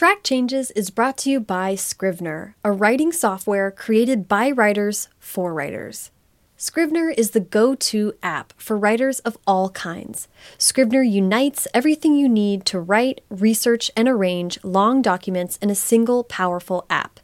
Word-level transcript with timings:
Track 0.00 0.22
Changes 0.22 0.70
is 0.70 0.88
brought 0.88 1.18
to 1.18 1.30
you 1.30 1.40
by 1.40 1.74
Scrivener, 1.74 2.56
a 2.64 2.72
writing 2.72 3.12
software 3.12 3.70
created 3.70 4.28
by 4.28 4.50
writers 4.50 5.10
for 5.18 5.52
writers. 5.52 6.10
Scrivener 6.56 7.10
is 7.10 7.32
the 7.32 7.40
go 7.40 7.74
to 7.74 8.14
app 8.22 8.54
for 8.56 8.78
writers 8.78 9.20
of 9.20 9.36
all 9.46 9.68
kinds. 9.68 10.26
Scrivener 10.56 11.02
unites 11.02 11.68
everything 11.74 12.14
you 12.14 12.30
need 12.30 12.64
to 12.64 12.80
write, 12.80 13.20
research, 13.28 13.90
and 13.94 14.08
arrange 14.08 14.58
long 14.64 15.02
documents 15.02 15.58
in 15.58 15.68
a 15.68 15.74
single 15.74 16.24
powerful 16.24 16.86
app. 16.88 17.20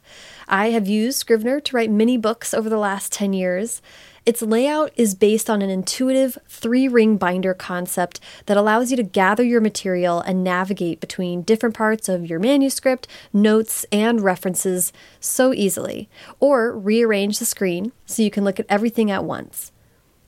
I 0.47 0.69
have 0.69 0.87
used 0.87 1.17
Scrivener 1.17 1.59
to 1.59 1.75
write 1.75 1.89
many 1.89 2.15
books 2.15 2.53
over 2.53 2.69
the 2.69 2.77
last 2.77 3.11
10 3.11 3.33
years. 3.33 3.81
Its 4.27 4.41
layout 4.41 4.91
is 4.97 5.15
based 5.15 5.49
on 5.49 5.61
an 5.61 5.69
intuitive 5.69 6.37
three 6.49 6.85
ring 6.85 7.15
binder 7.15 7.53
concept 7.53 8.19
that 8.45 8.57
allows 8.57 8.91
you 8.91 8.97
to 8.97 9.01
gather 9.01 9.41
your 9.41 9.61
material 9.61 10.19
and 10.19 10.43
navigate 10.43 10.99
between 10.99 11.43
different 11.43 11.73
parts 11.73 12.09
of 12.09 12.29
your 12.29 12.37
manuscript, 12.37 13.07
notes, 13.31 13.85
and 13.89 14.19
references 14.19 14.91
so 15.21 15.53
easily, 15.53 16.09
or 16.41 16.77
rearrange 16.77 17.39
the 17.39 17.45
screen 17.45 17.93
so 18.05 18.21
you 18.21 18.29
can 18.29 18.43
look 18.43 18.59
at 18.59 18.65
everything 18.67 19.09
at 19.09 19.23
once. 19.23 19.71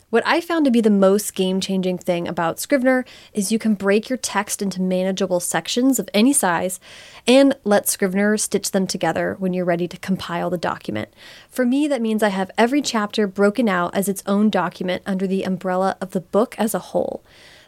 What 0.09 0.25
I 0.25 0.41
found 0.41 0.65
to 0.65 0.71
be 0.71 0.81
the 0.81 0.89
most 0.89 1.35
game 1.35 1.61
changing 1.61 1.99
thing 1.99 2.27
about 2.27 2.59
Scrivener 2.59 3.05
is 3.31 3.51
you 3.51 3.59
can 3.59 3.75
break 3.75 4.09
your 4.09 4.17
text 4.17 4.59
into 4.59 4.81
manageable 4.81 5.39
sections 5.39 5.99
of 5.99 6.09
any 6.15 6.33
size 6.33 6.79
and 7.27 7.55
let 7.63 7.87
Scrivener 7.87 8.35
stitch 8.35 8.71
them 8.71 8.87
together 8.87 9.35
when 9.37 9.53
you're 9.53 9.65
ready 9.65 9.87
to 9.87 9.97
compile 9.99 10.49
the 10.49 10.57
document. 10.57 11.09
For 11.51 11.63
me, 11.63 11.87
that 11.87 12.01
means 12.01 12.23
I 12.23 12.29
have 12.29 12.49
every 12.57 12.81
chapter 12.81 13.27
broken 13.27 13.69
out 13.69 13.93
as 13.93 14.09
its 14.09 14.23
own 14.25 14.49
document 14.49 15.03
under 15.05 15.27
the 15.27 15.43
umbrella 15.43 15.95
of 16.01 16.09
the 16.09 16.21
book 16.21 16.55
as 16.57 16.73
a 16.73 16.79
whole. 16.79 17.23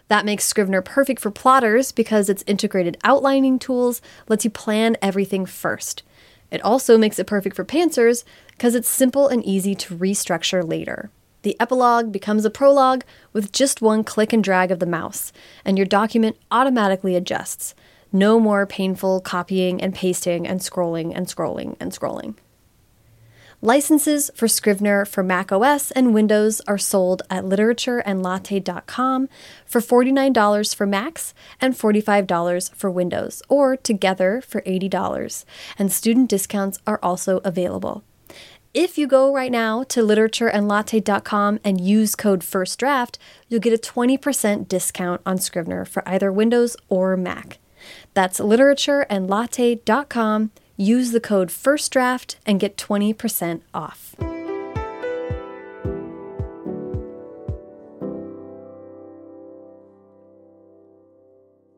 That 0.07 0.25
makes 0.25 0.45
Scrivener 0.45 0.81
perfect 0.81 1.21
for 1.21 1.29
plotters 1.29 1.91
because 1.91 2.27
its 2.27 2.43
integrated 2.47 2.97
outlining 3.03 3.59
tools 3.59 4.01
lets 4.27 4.45
you 4.45 4.49
plan 4.49 4.97
everything 4.99 5.45
first. 5.45 6.01
It 6.49 6.63
also 6.63 6.97
makes 6.97 7.19
it 7.19 7.27
perfect 7.27 7.55
for 7.55 7.63
pantsers 7.63 8.23
because 8.49 8.73
it's 8.73 8.89
simple 8.89 9.27
and 9.27 9.45
easy 9.45 9.75
to 9.75 9.95
restructure 9.95 10.67
later. 10.67 11.11
The 11.43 11.59
epilogue 11.59 12.11
becomes 12.11 12.45
a 12.45 12.51
prologue 12.51 13.03
with 13.33 13.51
just 13.51 13.81
one 13.81 14.03
click 14.03 14.31
and 14.31 14.43
drag 14.43 14.69
of 14.69 14.79
the 14.79 14.85
mouse, 14.85 15.33
and 15.65 15.77
your 15.77 15.87
document 15.87 16.37
automatically 16.51 17.15
adjusts. 17.15 17.73
No 18.11 18.39
more 18.39 18.67
painful 18.67 19.21
copying 19.21 19.81
and 19.81 19.95
pasting 19.95 20.45
and 20.45 20.59
scrolling 20.59 21.13
and 21.15 21.27
scrolling 21.27 21.77
and 21.79 21.91
scrolling. 21.91 22.35
Licenses 23.63 24.31
for 24.35 24.47
Scrivener 24.47 25.05
for 25.05 25.21
Mac 25.21 25.51
OS 25.51 25.91
and 25.91 26.15
Windows 26.15 26.61
are 26.67 26.79
sold 26.79 27.21
at 27.29 27.43
literatureandlatte.com 27.43 29.29
for 29.65 29.81
$49 29.81 30.75
for 30.75 30.87
Macs 30.87 31.35
and 31.59 31.75
$45 31.75 32.73
for 32.73 32.89
Windows, 32.89 33.43
or 33.49 33.77
together 33.77 34.41
for 34.41 34.61
$80, 34.61 35.45
and 35.77 35.91
student 35.91 36.27
discounts 36.27 36.79
are 36.87 36.99
also 37.03 37.39
available. 37.43 38.03
If 38.73 38.97
you 38.97 39.05
go 39.05 39.33
right 39.33 39.51
now 39.51 39.83
to 39.89 39.99
literatureandlatte.com 39.99 41.59
and 41.61 41.81
use 41.81 42.15
code 42.15 42.39
FIRSTDRAFT, 42.39 43.17
you'll 43.49 43.59
get 43.59 43.73
a 43.73 43.77
20% 43.77 44.69
discount 44.69 45.19
on 45.25 45.39
Scrivener 45.39 45.83
for 45.83 46.07
either 46.07 46.31
Windows 46.31 46.77
or 46.87 47.17
Mac. 47.17 47.59
That's 48.13 48.39
literatureandlatte.com. 48.39 50.51
Use 50.77 51.11
the 51.11 51.19
code 51.19 51.49
FIRSTDRAFT 51.49 52.35
and 52.45 52.61
get 52.61 52.77
20% 52.77 53.59
off. 53.73 54.15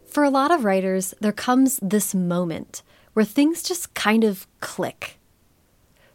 For 0.05 0.23
a 0.23 0.29
lot 0.29 0.51
of 0.51 0.63
writers, 0.63 1.15
there 1.19 1.31
comes 1.31 1.79
this 1.81 2.13
moment 2.13 2.83
where 3.13 3.25
things 3.25 3.63
just 3.63 3.95
kind 3.95 4.23
of 4.23 4.45
click. 4.59 5.17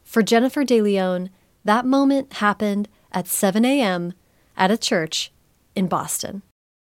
For 0.08 0.22
Jennifer 0.22 0.64
De 0.64 0.80
Leon, 0.80 1.28
that 1.66 1.84
moment 1.84 2.32
happened 2.32 2.88
at 3.12 3.28
7 3.28 3.62
a.m. 3.66 4.14
at 4.56 4.70
a 4.70 4.78
church 4.78 5.30
in 5.76 5.86
Boston. 5.86 6.40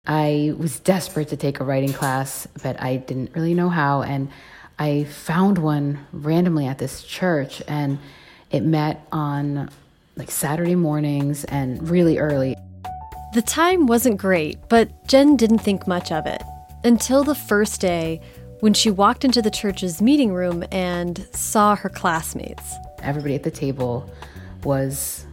I 0.07 0.55
was 0.57 0.79
desperate 0.79 1.27
to 1.31 1.37
take 1.37 1.59
a 1.59 1.65
writing 1.65 1.93
class, 1.93 2.47
but 2.63 2.81
I 2.81 2.99
didn't 2.99 3.35
really 3.35 3.55
know 3.55 3.71
how. 3.71 4.03
And 4.03 4.31
I 4.79 5.03
found 5.03 5.59
one 5.59 6.07
randomly 6.13 6.69
at 6.69 6.79
this 6.79 7.03
church, 7.03 7.61
and 7.67 7.99
it 8.53 8.61
met 8.61 9.05
on 9.11 9.69
like 10.15 10.31
Saturday 10.31 10.77
mornings 10.77 11.45
and 11.47 11.91
really 11.91 12.19
early. 12.19 12.55
The 13.35 13.43
time 13.43 13.89
wasn't 13.89 14.19
great, 14.19 14.59
but 14.69 15.09
Jen 15.09 15.37
didn't 15.37 15.59
think 15.59 15.89
much 15.89 16.13
of 16.13 16.25
it 16.27 16.45
until 16.85 17.25
the 17.25 17.35
first 17.35 17.81
day 17.81 18.21
when 18.61 18.75
she 18.75 18.93
walked 18.93 19.25
into 19.25 19.43
the 19.43 19.51
church's 19.51 20.01
meeting 20.01 20.33
room 20.33 20.65
and 20.71 21.27
saw 21.33 21.75
her 21.75 21.89
classmates. 21.89 22.77
Everybody 23.03 23.35
at 23.35 23.43
the 23.43 23.51
table 23.51 24.11
was 24.65 25.25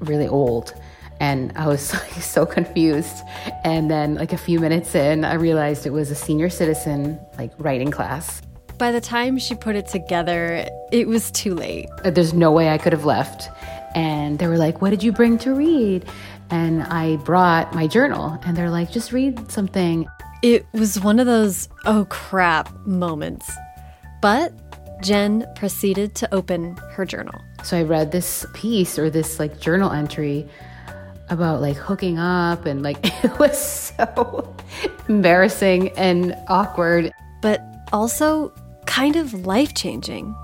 really 0.00 0.28
old 0.28 0.74
and 1.20 1.52
I 1.56 1.66
was 1.66 1.82
so 2.20 2.46
confused. 2.46 3.22
And 3.64 3.90
then, 3.90 4.14
like 4.14 4.32
a 4.32 4.38
few 4.38 4.60
minutes 4.60 4.94
in, 4.94 5.24
I 5.24 5.34
realized 5.34 5.86
it 5.86 5.92
was 5.92 6.10
a 6.10 6.14
senior 6.14 6.50
citizen 6.50 7.18
like 7.38 7.52
writing 7.58 7.90
class. 7.90 8.42
By 8.78 8.92
the 8.92 9.00
time 9.00 9.38
she 9.38 9.54
put 9.54 9.74
it 9.74 9.88
together, 9.88 10.68
it 10.92 11.08
was 11.08 11.30
too 11.32 11.54
late. 11.54 11.88
Uh, 12.04 12.10
there's 12.10 12.32
no 12.32 12.52
way 12.52 12.68
I 12.68 12.78
could 12.78 12.92
have 12.92 13.04
left. 13.04 13.50
And 13.94 14.38
they 14.38 14.46
were 14.46 14.58
like, 14.58 14.80
What 14.80 14.90
did 14.90 15.02
you 15.02 15.12
bring 15.12 15.38
to 15.38 15.54
read? 15.54 16.04
And 16.50 16.82
I 16.84 17.16
brought 17.16 17.74
my 17.74 17.86
journal, 17.86 18.38
and 18.44 18.56
they're 18.56 18.70
like, 18.70 18.90
Just 18.90 19.12
read 19.12 19.50
something. 19.50 20.06
It 20.42 20.66
was 20.72 21.00
one 21.00 21.18
of 21.18 21.26
those 21.26 21.68
oh 21.84 22.06
crap 22.10 22.72
moments. 22.86 23.50
But 24.22 24.52
Jen 25.02 25.46
proceeded 25.54 26.14
to 26.16 26.34
open 26.34 26.76
her 26.92 27.04
journal. 27.04 27.40
So 27.62 27.78
I 27.78 27.82
read 27.82 28.12
this 28.12 28.44
piece 28.54 28.98
or 28.98 29.10
this 29.10 29.38
like 29.38 29.60
journal 29.60 29.92
entry 29.92 30.48
about 31.30 31.60
like 31.60 31.76
hooking 31.76 32.18
up 32.18 32.66
and 32.66 32.82
like 32.82 32.98
it 33.24 33.38
was 33.38 33.58
so 33.58 34.54
embarrassing 35.08 35.90
and 35.90 36.34
awkward. 36.48 37.12
But 37.42 37.60
also 37.92 38.52
kind 38.86 39.16
of 39.16 39.46
life 39.46 39.74
changing. 39.74 40.34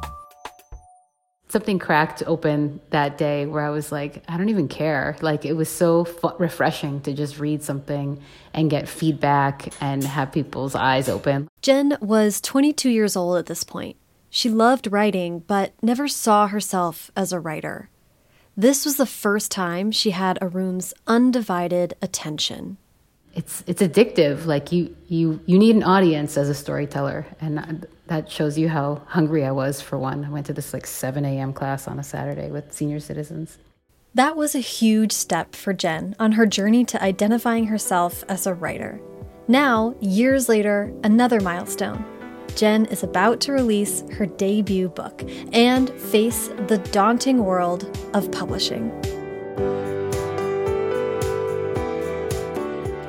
Something 1.48 1.78
cracked 1.78 2.22
open 2.26 2.80
that 2.90 3.16
day 3.16 3.46
where 3.46 3.64
I 3.64 3.70
was 3.70 3.92
like, 3.92 4.24
I 4.28 4.36
don't 4.36 4.48
even 4.48 4.66
care. 4.66 5.16
Like, 5.20 5.44
it 5.44 5.52
was 5.52 5.68
so 5.68 6.04
refreshing 6.40 7.00
to 7.02 7.12
just 7.12 7.38
read 7.38 7.62
something 7.62 8.20
and 8.52 8.68
get 8.68 8.88
feedback 8.88 9.72
and 9.80 10.02
have 10.02 10.32
people's 10.32 10.74
eyes 10.74 11.08
open. 11.08 11.48
Jen 11.62 11.96
was 12.00 12.40
22 12.40 12.90
years 12.90 13.14
old 13.14 13.38
at 13.38 13.46
this 13.46 13.62
point. 13.62 13.96
She 14.36 14.48
loved 14.48 14.90
writing, 14.90 15.44
but 15.46 15.74
never 15.80 16.08
saw 16.08 16.48
herself 16.48 17.08
as 17.14 17.32
a 17.32 17.38
writer. 17.38 17.88
This 18.56 18.84
was 18.84 18.96
the 18.96 19.06
first 19.06 19.52
time 19.52 19.92
she 19.92 20.10
had 20.10 20.38
a 20.42 20.48
room's 20.48 20.92
undivided 21.06 21.94
attention. 22.02 22.76
It's 23.32 23.62
it's 23.68 23.80
addictive. 23.80 24.44
Like 24.44 24.72
you 24.72 24.96
you 25.06 25.38
you 25.46 25.56
need 25.56 25.76
an 25.76 25.84
audience 25.84 26.36
as 26.36 26.48
a 26.48 26.54
storyteller, 26.54 27.24
and 27.40 27.86
that 28.08 28.28
shows 28.28 28.58
you 28.58 28.68
how 28.68 29.02
hungry 29.06 29.44
I 29.44 29.52
was 29.52 29.80
for 29.80 29.98
one. 29.98 30.24
I 30.24 30.30
went 30.30 30.46
to 30.46 30.52
this 30.52 30.72
like 30.72 30.88
7 30.88 31.24
a.m. 31.24 31.52
class 31.52 31.86
on 31.86 32.00
a 32.00 32.02
Saturday 32.02 32.50
with 32.50 32.72
senior 32.72 32.98
citizens. 32.98 33.58
That 34.14 34.36
was 34.36 34.56
a 34.56 34.70
huge 34.78 35.12
step 35.12 35.54
for 35.54 35.72
Jen 35.72 36.16
on 36.18 36.32
her 36.32 36.44
journey 36.44 36.84
to 36.86 37.00
identifying 37.00 37.68
herself 37.68 38.24
as 38.28 38.48
a 38.48 38.54
writer. 38.54 39.00
Now, 39.46 39.94
years 40.00 40.48
later, 40.48 40.92
another 41.04 41.38
milestone. 41.38 42.04
Jen 42.54 42.86
is 42.86 43.02
about 43.02 43.40
to 43.40 43.52
release 43.52 44.04
her 44.12 44.26
debut 44.26 44.88
book 44.88 45.22
and 45.52 45.90
face 45.90 46.48
the 46.68 46.78
daunting 46.92 47.44
world 47.44 47.84
of 48.14 48.30
publishing. 48.30 48.92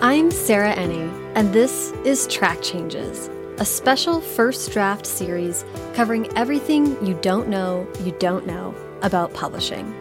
I'm 0.02 0.32
Sarah 0.32 0.74
Enni, 0.76 1.12
and 1.36 1.54
this 1.54 1.92
is 2.06 2.28
Track 2.28 2.62
Changes, 2.62 3.30
a 3.60 3.66
special 3.66 4.20
first 4.22 4.72
draft 4.72 5.06
series 5.06 5.64
covering 5.94 6.28
everything 6.38 7.04
you 7.06 7.18
don't 7.22 7.48
know 7.48 7.88
you 8.04 8.16
don't 8.20 8.48
know 8.48 8.74
about 9.02 9.34
publishing. 9.34 9.94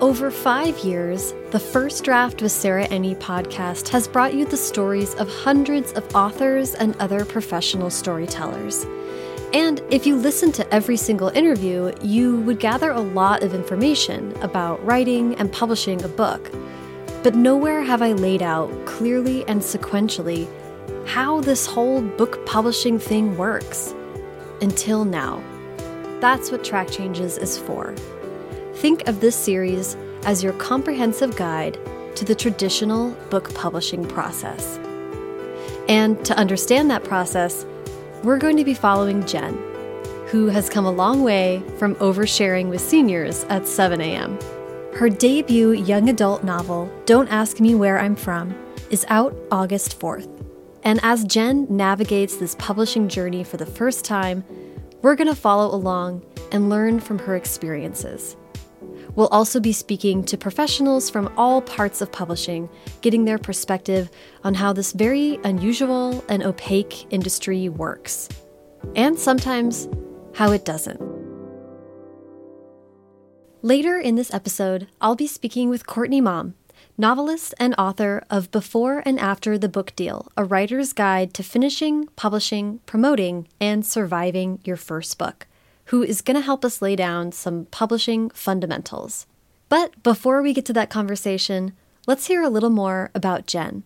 Over 0.00 0.30
five 0.30 0.78
years, 0.84 1.34
the 1.50 1.58
First 1.58 2.04
Draft 2.04 2.40
with 2.40 2.52
Sarah 2.52 2.86
Enni 2.86 3.16
podcast 3.16 3.88
has 3.88 4.06
brought 4.06 4.32
you 4.32 4.44
the 4.44 4.56
stories 4.56 5.12
of 5.16 5.28
hundreds 5.28 5.90
of 5.94 6.14
authors 6.14 6.76
and 6.76 6.96
other 6.98 7.24
professional 7.24 7.90
storytellers. 7.90 8.86
And 9.52 9.82
if 9.90 10.06
you 10.06 10.14
listened 10.14 10.54
to 10.54 10.72
every 10.72 10.96
single 10.96 11.30
interview, 11.30 11.92
you 12.00 12.36
would 12.42 12.60
gather 12.60 12.92
a 12.92 13.00
lot 13.00 13.42
of 13.42 13.54
information 13.54 14.32
about 14.40 14.84
writing 14.86 15.34
and 15.34 15.52
publishing 15.52 16.00
a 16.04 16.08
book. 16.08 16.48
But 17.24 17.34
nowhere 17.34 17.82
have 17.82 18.00
I 18.00 18.12
laid 18.12 18.40
out 18.40 18.70
clearly 18.86 19.44
and 19.48 19.60
sequentially 19.60 20.48
how 21.08 21.40
this 21.40 21.66
whole 21.66 22.02
book 22.02 22.46
publishing 22.46 23.00
thing 23.00 23.36
works. 23.36 23.96
Until 24.60 25.04
now. 25.04 25.42
That's 26.20 26.52
what 26.52 26.62
Track 26.62 26.88
Changes 26.88 27.36
is 27.36 27.58
for. 27.58 27.96
Think 28.78 29.08
of 29.08 29.20
this 29.20 29.34
series 29.34 29.96
as 30.22 30.44
your 30.44 30.52
comprehensive 30.52 31.34
guide 31.34 31.76
to 32.14 32.24
the 32.24 32.34
traditional 32.34 33.10
book 33.28 33.52
publishing 33.52 34.06
process. 34.06 34.78
And 35.88 36.24
to 36.24 36.36
understand 36.38 36.88
that 36.90 37.02
process, 37.02 37.66
we're 38.22 38.38
going 38.38 38.56
to 38.56 38.64
be 38.64 38.74
following 38.74 39.26
Jen. 39.26 39.54
who 40.28 40.46
has 40.46 40.68
come 40.68 40.84
a 40.84 40.92
long 40.92 41.24
way 41.24 41.62
from 41.78 41.96
oversharing 41.96 42.68
with 42.68 42.80
seniors 42.80 43.44
at 43.44 43.66
7 43.66 44.00
a.m. 44.00 44.38
Her 44.94 45.08
debut 45.08 45.72
young 45.72 46.08
adult 46.08 46.44
novel, 46.44 46.88
Don't 47.06 47.28
Ask 47.28 47.60
Me 47.60 47.74
Where 47.74 47.98
I'm 47.98 48.14
From, 48.14 48.54
is 48.90 49.06
out 49.08 49.34
August 49.50 49.98
4th. 49.98 50.28
And 50.84 51.00
as 51.02 51.24
Jen 51.24 51.66
navigates 51.68 52.36
this 52.36 52.54
publishing 52.56 53.08
journey 53.08 53.42
for 53.42 53.56
the 53.56 53.66
first 53.66 54.04
time, 54.04 54.44
we're 55.02 55.16
going 55.16 55.28
to 55.28 55.34
follow 55.34 55.74
along 55.74 56.22
and 56.52 56.68
learn 56.68 57.00
from 57.00 57.18
her 57.20 57.34
experiences. 57.34 58.36
We'll 59.14 59.28
also 59.28 59.58
be 59.60 59.72
speaking 59.72 60.22
to 60.24 60.36
professionals 60.36 61.10
from 61.10 61.32
all 61.36 61.60
parts 61.60 62.00
of 62.00 62.12
publishing, 62.12 62.68
getting 63.00 63.24
their 63.24 63.38
perspective 63.38 64.10
on 64.44 64.54
how 64.54 64.72
this 64.72 64.92
very 64.92 65.38
unusual 65.44 66.24
and 66.28 66.42
opaque 66.42 67.12
industry 67.12 67.68
works, 67.68 68.28
and 68.94 69.18
sometimes 69.18 69.88
how 70.34 70.52
it 70.52 70.64
doesn't. 70.64 71.00
Later 73.62 73.98
in 73.98 74.14
this 74.14 74.32
episode, 74.32 74.86
I'll 75.00 75.16
be 75.16 75.26
speaking 75.26 75.68
with 75.68 75.86
Courtney 75.86 76.20
Maum, 76.20 76.54
novelist 76.96 77.54
and 77.58 77.74
author 77.76 78.22
of 78.30 78.52
Before 78.52 79.02
and 79.04 79.18
After 79.18 79.58
the 79.58 79.68
Book 79.68 79.96
Deal, 79.96 80.28
a 80.36 80.44
writer's 80.44 80.92
guide 80.92 81.34
to 81.34 81.42
finishing, 81.42 82.06
publishing, 82.14 82.78
promoting, 82.86 83.48
and 83.60 83.84
surviving 83.84 84.60
your 84.64 84.76
first 84.76 85.18
book 85.18 85.48
who 85.88 86.02
is 86.02 86.20
going 86.20 86.34
to 86.34 86.42
help 86.42 86.64
us 86.64 86.82
lay 86.82 86.94
down 86.94 87.32
some 87.32 87.66
publishing 87.70 88.28
fundamentals. 88.30 89.26
But 89.68 90.02
before 90.02 90.42
we 90.42 90.52
get 90.52 90.66
to 90.66 90.72
that 90.74 90.90
conversation, 90.90 91.72
let's 92.06 92.26
hear 92.26 92.42
a 92.42 92.50
little 92.50 92.70
more 92.70 93.10
about 93.14 93.46
Jen. 93.46 93.84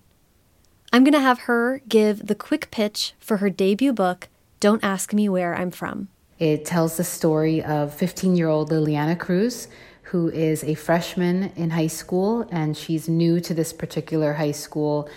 I'm 0.93 1.05
going 1.05 1.13
to 1.15 1.21
have 1.21 1.41
her 1.41 1.81
give 1.89 2.27
the 2.27 2.35
quick 2.35 2.71
pitch 2.71 3.15
for 3.19 3.39
her 3.39 3.49
debut 3.51 3.93
book, 3.93 4.29
Don't 4.59 4.83
Ask 4.83 5.13
Me 5.13 5.29
Where 5.29 5.55
I'm 5.55 5.71
From. 5.71 6.09
It 6.39 6.65
tells 6.65 6.97
the 6.97 7.05
story 7.05 7.63
of 7.63 7.95
15 7.95 8.37
year 8.37 8.49
old 8.49 8.71
Liliana 8.71 9.19
Cruz, 9.19 9.69
who 10.03 10.29
is 10.29 10.65
a 10.65 10.75
freshman 10.75 11.53
in 11.55 11.71
high 11.71 11.87
school, 11.87 12.49
and 12.51 12.77
she's 12.77 13.09
new 13.09 13.41
to 13.41 13.55
this 13.55 13.73
particular 13.73 14.33
high 14.33 14.51
school. 14.51 15.09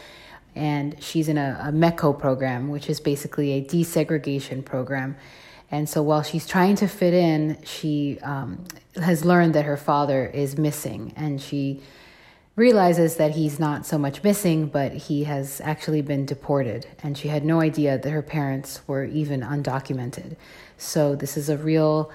And 0.54 0.96
she's 1.04 1.28
in 1.28 1.38
a, 1.38 1.60
a 1.64 1.72
METCO 1.72 2.18
program, 2.18 2.70
which 2.70 2.90
is 2.90 3.00
basically 3.00 3.54
a 3.54 3.64
desegregation 3.64 4.64
program. 4.64 5.18
And 5.76 5.90
so 5.90 6.02
while 6.02 6.24
she's 6.24 6.48
trying 6.48 6.78
to 6.78 6.88
fit 6.88 7.14
in, 7.14 7.58
she 7.66 8.18
um, 8.22 8.64
has 8.96 9.26
learned 9.26 9.54
that 9.56 9.66
her 9.66 9.76
father 9.76 10.26
is 10.26 10.58
missing. 10.58 11.12
And 11.18 11.42
she 11.42 11.82
realizes 12.56 13.18
that 13.18 13.32
he's 13.32 13.60
not 13.60 13.86
so 13.86 13.98
much 13.98 14.24
missing, 14.24 14.68
but 14.68 14.94
he 14.94 15.26
has 15.26 15.60
actually 15.60 16.02
been 16.02 16.26
deported. 16.26 16.88
And 17.04 17.18
she 17.18 17.28
had 17.28 17.44
no 17.44 17.60
idea 17.60 17.98
that 17.98 18.10
her 18.10 18.22
parents 18.22 18.88
were 18.88 19.04
even 19.04 19.42
undocumented. 19.42 20.38
So 20.78 21.14
this 21.14 21.36
is 21.36 21.50
a 21.50 21.58
real 21.58 22.10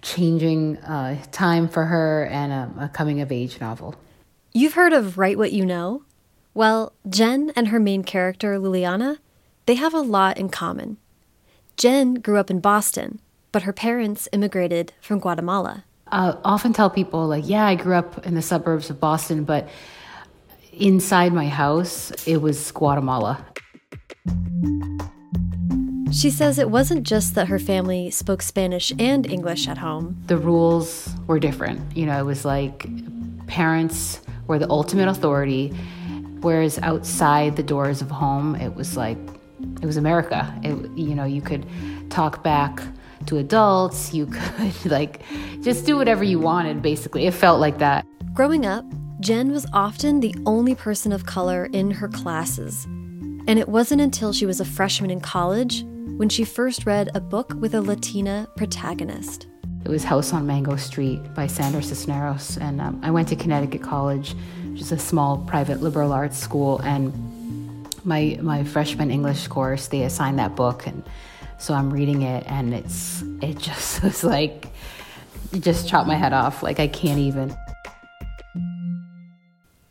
changing 0.00 0.78
uh, 0.78 1.22
time 1.32 1.68
for 1.68 1.84
her 1.84 2.24
and 2.24 2.50
a, 2.50 2.84
a 2.84 2.88
coming 2.88 3.20
of 3.20 3.30
age 3.30 3.60
novel. 3.60 3.94
You've 4.54 4.72
heard 4.72 4.94
of 4.94 5.18
Write 5.18 5.36
What 5.36 5.52
You 5.52 5.66
Know? 5.66 6.04
Well, 6.54 6.94
Jen 7.06 7.52
and 7.54 7.68
her 7.68 7.78
main 7.78 8.04
character, 8.04 8.58
Liliana, 8.58 9.18
they 9.66 9.74
have 9.74 9.92
a 9.92 10.00
lot 10.00 10.38
in 10.38 10.48
common. 10.48 10.96
Jen 11.76 12.14
grew 12.14 12.38
up 12.38 12.50
in 12.50 12.60
Boston, 12.60 13.20
but 13.52 13.64
her 13.64 13.72
parents 13.72 14.28
immigrated 14.32 14.94
from 15.00 15.18
Guatemala. 15.18 15.84
I 16.10 16.34
often 16.42 16.72
tell 16.72 16.88
people, 16.88 17.26
like, 17.26 17.46
yeah, 17.46 17.66
I 17.66 17.74
grew 17.74 17.94
up 17.94 18.24
in 18.26 18.34
the 18.34 18.40
suburbs 18.40 18.88
of 18.88 18.98
Boston, 18.98 19.44
but 19.44 19.68
inside 20.72 21.34
my 21.34 21.48
house, 21.48 22.12
it 22.26 22.38
was 22.38 22.70
Guatemala. 22.72 23.44
She 26.12 26.30
says 26.30 26.58
it 26.58 26.70
wasn't 26.70 27.02
just 27.02 27.34
that 27.34 27.48
her 27.48 27.58
family 27.58 28.10
spoke 28.10 28.40
Spanish 28.40 28.90
and 28.98 29.26
English 29.26 29.68
at 29.68 29.76
home. 29.76 30.16
The 30.28 30.38
rules 30.38 31.10
were 31.26 31.38
different. 31.38 31.94
You 31.94 32.06
know, 32.06 32.18
it 32.18 32.24
was 32.24 32.46
like 32.46 32.86
parents 33.48 34.20
were 34.46 34.58
the 34.58 34.70
ultimate 34.70 35.08
authority, 35.08 35.74
whereas 36.40 36.78
outside 36.78 37.56
the 37.56 37.62
doors 37.62 38.00
of 38.00 38.10
home, 38.10 38.54
it 38.54 38.74
was 38.74 38.96
like 38.96 39.18
it 39.82 39.86
was 39.86 39.96
America. 39.96 40.52
It, 40.62 40.90
you 40.96 41.14
know, 41.14 41.24
you 41.24 41.42
could 41.42 41.66
talk 42.10 42.42
back 42.42 42.82
to 43.26 43.38
adults. 43.38 44.14
You 44.14 44.26
could 44.82 44.90
like 44.90 45.22
just 45.62 45.86
do 45.86 45.96
whatever 45.96 46.24
you 46.24 46.38
wanted. 46.38 46.82
Basically, 46.82 47.26
it 47.26 47.34
felt 47.34 47.60
like 47.60 47.78
that. 47.78 48.06
Growing 48.32 48.66
up, 48.66 48.84
Jen 49.20 49.50
was 49.50 49.66
often 49.72 50.20
the 50.20 50.34
only 50.44 50.74
person 50.74 51.12
of 51.12 51.26
color 51.26 51.66
in 51.72 51.90
her 51.90 52.08
classes, 52.08 52.84
and 52.84 53.58
it 53.58 53.68
wasn't 53.68 54.00
until 54.00 54.32
she 54.32 54.46
was 54.46 54.60
a 54.60 54.64
freshman 54.64 55.10
in 55.10 55.20
college 55.20 55.84
when 56.16 56.28
she 56.28 56.44
first 56.44 56.86
read 56.86 57.10
a 57.14 57.20
book 57.20 57.52
with 57.54 57.74
a 57.74 57.80
Latina 57.80 58.48
protagonist. 58.56 59.46
It 59.84 59.90
was 59.90 60.02
House 60.02 60.32
on 60.32 60.46
Mango 60.46 60.76
Street 60.76 61.20
by 61.34 61.46
Sandra 61.46 61.82
Cisneros, 61.82 62.58
and 62.58 62.80
um, 62.80 63.00
I 63.04 63.10
went 63.10 63.28
to 63.28 63.36
Connecticut 63.36 63.82
College, 63.82 64.34
which 64.72 64.80
is 64.80 64.90
a 64.90 64.98
small 64.98 65.38
private 65.38 65.80
liberal 65.80 66.12
arts 66.12 66.36
school, 66.36 66.80
and 66.80 67.12
my 68.06 68.38
my 68.40 68.64
freshman 68.64 69.10
English 69.10 69.48
course, 69.48 69.88
they 69.88 70.02
assigned 70.02 70.38
that 70.38 70.54
book, 70.56 70.86
and 70.86 71.02
so 71.58 71.74
I'm 71.74 71.92
reading 71.92 72.22
it, 72.22 72.44
and 72.46 72.72
it's 72.72 73.22
it 73.42 73.58
just 73.58 74.02
was 74.02 74.24
like 74.24 74.68
it 75.52 75.60
just 75.60 75.88
chopped 75.88 76.06
my 76.06 76.14
head 76.14 76.32
off. 76.32 76.62
Like 76.62 76.80
I 76.80 76.86
can't 76.86 77.18
even. 77.18 77.54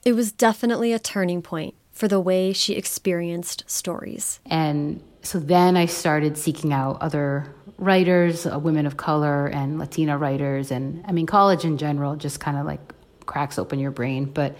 It 0.06 0.14
was 0.14 0.32
definitely 0.32 0.94
a 0.94 1.00
turning 1.00 1.42
point 1.42 1.76
for 1.92 2.08
the 2.08 2.20
way 2.20 2.54
she 2.54 2.74
experienced 2.74 3.64
stories. 3.68 4.40
And 4.46 5.02
so 5.24 5.40
then 5.40 5.76
I 5.76 5.88
started 5.88 6.38
seeking 6.38 6.72
out 6.72 7.02
other 7.02 7.48
writers, 7.80 8.46
uh, 8.46 8.60
women 8.60 8.86
of 8.86 8.98
color, 8.98 9.48
and 9.48 9.80
Latina 9.80 10.18
writers, 10.18 10.72
and 10.72 11.04
I 11.08 11.12
mean 11.12 11.26
college 11.26 11.66
in 11.66 11.78
general 11.78 12.16
just 12.16 12.40
kind 12.40 12.58
of 12.58 12.66
like 12.66 12.80
cracks 13.26 13.60
open 13.60 13.80
your 13.80 13.92
brain, 13.92 14.26
but 14.26 14.56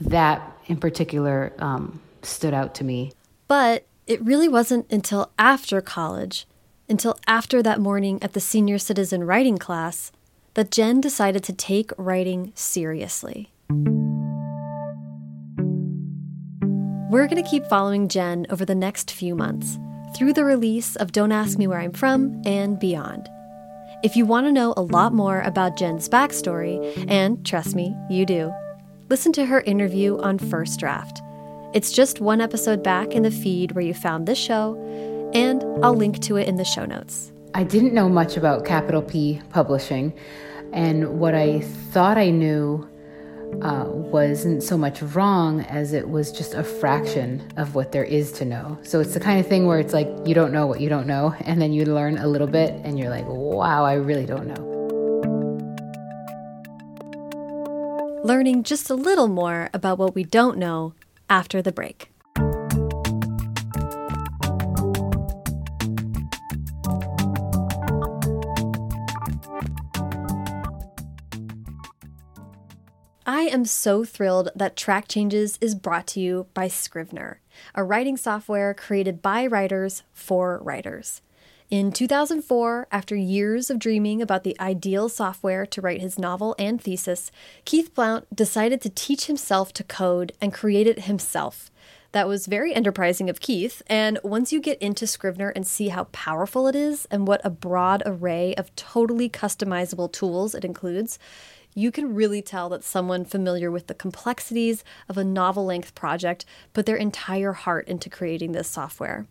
that 0.00 0.42
in 0.66 0.76
particular. 0.76 1.52
Um, 1.58 2.00
stood 2.24 2.54
out 2.54 2.74
to 2.76 2.84
me. 2.84 3.12
But 3.48 3.86
it 4.06 4.22
really 4.24 4.48
wasn't 4.48 4.90
until 4.90 5.30
after 5.38 5.80
college, 5.80 6.46
until 6.88 7.18
after 7.26 7.62
that 7.62 7.80
morning 7.80 8.22
at 8.22 8.32
the 8.32 8.40
senior 8.40 8.78
citizen 8.78 9.24
writing 9.24 9.58
class, 9.58 10.12
that 10.54 10.70
Jen 10.70 11.00
decided 11.00 11.44
to 11.44 11.52
take 11.52 11.92
writing 11.96 12.52
seriously. 12.54 13.50
We're 17.10 17.26
going 17.26 17.42
to 17.42 17.48
keep 17.48 17.66
following 17.66 18.08
Jen 18.08 18.46
over 18.50 18.64
the 18.64 18.74
next 18.74 19.10
few 19.10 19.34
months 19.34 19.78
through 20.16 20.32
the 20.32 20.44
release 20.44 20.96
of 20.96 21.12
Don't 21.12 21.32
Ask 21.32 21.58
Me 21.58 21.66
Where 21.66 21.80
I'm 21.80 21.92
From 21.92 22.40
and 22.44 22.78
beyond. 22.78 23.28
If 24.02 24.16
you 24.16 24.24
want 24.26 24.46
to 24.46 24.52
know 24.52 24.74
a 24.76 24.82
lot 24.82 25.12
more 25.12 25.40
about 25.42 25.76
Jen's 25.76 26.08
backstory, 26.08 27.06
and 27.08 27.44
trust 27.44 27.74
me, 27.74 27.94
you 28.08 28.24
do, 28.24 28.52
listen 29.08 29.32
to 29.34 29.44
her 29.44 29.60
interview 29.60 30.18
on 30.18 30.38
First 30.38 30.80
Draft. 30.80 31.20
It's 31.72 31.92
just 31.92 32.20
one 32.20 32.40
episode 32.40 32.82
back 32.82 33.12
in 33.12 33.22
the 33.22 33.30
feed 33.30 33.72
where 33.72 33.84
you 33.84 33.94
found 33.94 34.26
this 34.26 34.38
show, 34.38 34.74
and 35.32 35.62
I'll 35.84 35.94
link 35.94 36.18
to 36.22 36.36
it 36.36 36.48
in 36.48 36.56
the 36.56 36.64
show 36.64 36.84
notes. 36.84 37.30
I 37.54 37.62
didn't 37.62 37.94
know 37.94 38.08
much 38.08 38.36
about 38.36 38.64
Capital 38.64 39.02
P 39.02 39.40
Publishing, 39.50 40.12
and 40.72 41.20
what 41.20 41.36
I 41.36 41.60
thought 41.60 42.18
I 42.18 42.30
knew 42.30 42.88
uh, 43.62 43.84
wasn't 43.86 44.64
so 44.64 44.76
much 44.76 45.00
wrong 45.00 45.60
as 45.60 45.92
it 45.92 46.08
was 46.08 46.32
just 46.32 46.54
a 46.54 46.64
fraction 46.64 47.48
of 47.56 47.76
what 47.76 47.92
there 47.92 48.02
is 48.02 48.32
to 48.32 48.44
know. 48.44 48.76
So 48.82 48.98
it's 48.98 49.14
the 49.14 49.20
kind 49.20 49.38
of 49.38 49.46
thing 49.46 49.66
where 49.68 49.78
it's 49.78 49.94
like 49.94 50.08
you 50.24 50.34
don't 50.34 50.52
know 50.52 50.66
what 50.66 50.80
you 50.80 50.88
don't 50.88 51.06
know, 51.06 51.36
and 51.42 51.62
then 51.62 51.72
you 51.72 51.84
learn 51.84 52.18
a 52.18 52.26
little 52.26 52.48
bit, 52.48 52.74
and 52.82 52.98
you're 52.98 53.10
like, 53.10 53.26
wow, 53.28 53.84
I 53.84 53.94
really 53.94 54.26
don't 54.26 54.48
know. 54.48 54.66
Learning 58.24 58.64
just 58.64 58.90
a 58.90 58.94
little 58.94 59.28
more 59.28 59.70
about 59.72 59.98
what 59.98 60.16
we 60.16 60.24
don't 60.24 60.58
know 60.58 60.94
after 61.30 61.62
the 61.62 61.72
break. 61.72 62.10
I 73.26 73.42
am 73.44 73.64
so 73.64 74.04
thrilled 74.04 74.50
that 74.56 74.76
Track 74.76 75.06
Changes 75.08 75.56
is 75.60 75.74
brought 75.74 76.06
to 76.08 76.20
you 76.20 76.48
by 76.52 76.68
Scrivener, 76.68 77.40
a 77.74 77.84
writing 77.84 78.16
software 78.16 78.74
created 78.74 79.22
by 79.22 79.46
writers 79.46 80.02
for 80.12 80.58
writers. 80.62 81.22
In 81.70 81.92
2004, 81.92 82.88
after 82.90 83.14
years 83.14 83.70
of 83.70 83.78
dreaming 83.78 84.20
about 84.20 84.42
the 84.42 84.58
ideal 84.58 85.08
software 85.08 85.64
to 85.66 85.80
write 85.80 86.00
his 86.00 86.18
novel 86.18 86.56
and 86.58 86.82
thesis, 86.82 87.30
Keith 87.64 87.94
Blount 87.94 88.34
decided 88.34 88.80
to 88.80 88.90
teach 88.90 89.26
himself 89.26 89.72
to 89.74 89.84
code 89.84 90.32
and 90.40 90.52
create 90.52 90.88
it 90.88 91.04
himself. 91.04 91.70
That 92.10 92.26
was 92.26 92.48
very 92.48 92.74
enterprising 92.74 93.30
of 93.30 93.38
Keith, 93.38 93.82
and 93.86 94.18
once 94.24 94.52
you 94.52 94.60
get 94.60 94.82
into 94.82 95.06
Scrivener 95.06 95.50
and 95.50 95.64
see 95.64 95.90
how 95.90 96.08
powerful 96.10 96.66
it 96.66 96.74
is 96.74 97.06
and 97.08 97.28
what 97.28 97.40
a 97.44 97.50
broad 97.50 98.02
array 98.04 98.52
of 98.56 98.74
totally 98.74 99.30
customizable 99.30 100.10
tools 100.10 100.56
it 100.56 100.64
includes, 100.64 101.20
you 101.72 101.92
can 101.92 102.16
really 102.16 102.42
tell 102.42 102.68
that 102.70 102.82
someone 102.82 103.24
familiar 103.24 103.70
with 103.70 103.86
the 103.86 103.94
complexities 103.94 104.82
of 105.08 105.16
a 105.16 105.22
novel 105.22 105.66
length 105.66 105.94
project 105.94 106.44
put 106.72 106.84
their 106.84 106.96
entire 106.96 107.52
heart 107.52 107.86
into 107.86 108.10
creating 108.10 108.50
this 108.50 108.66
software. 108.66 109.28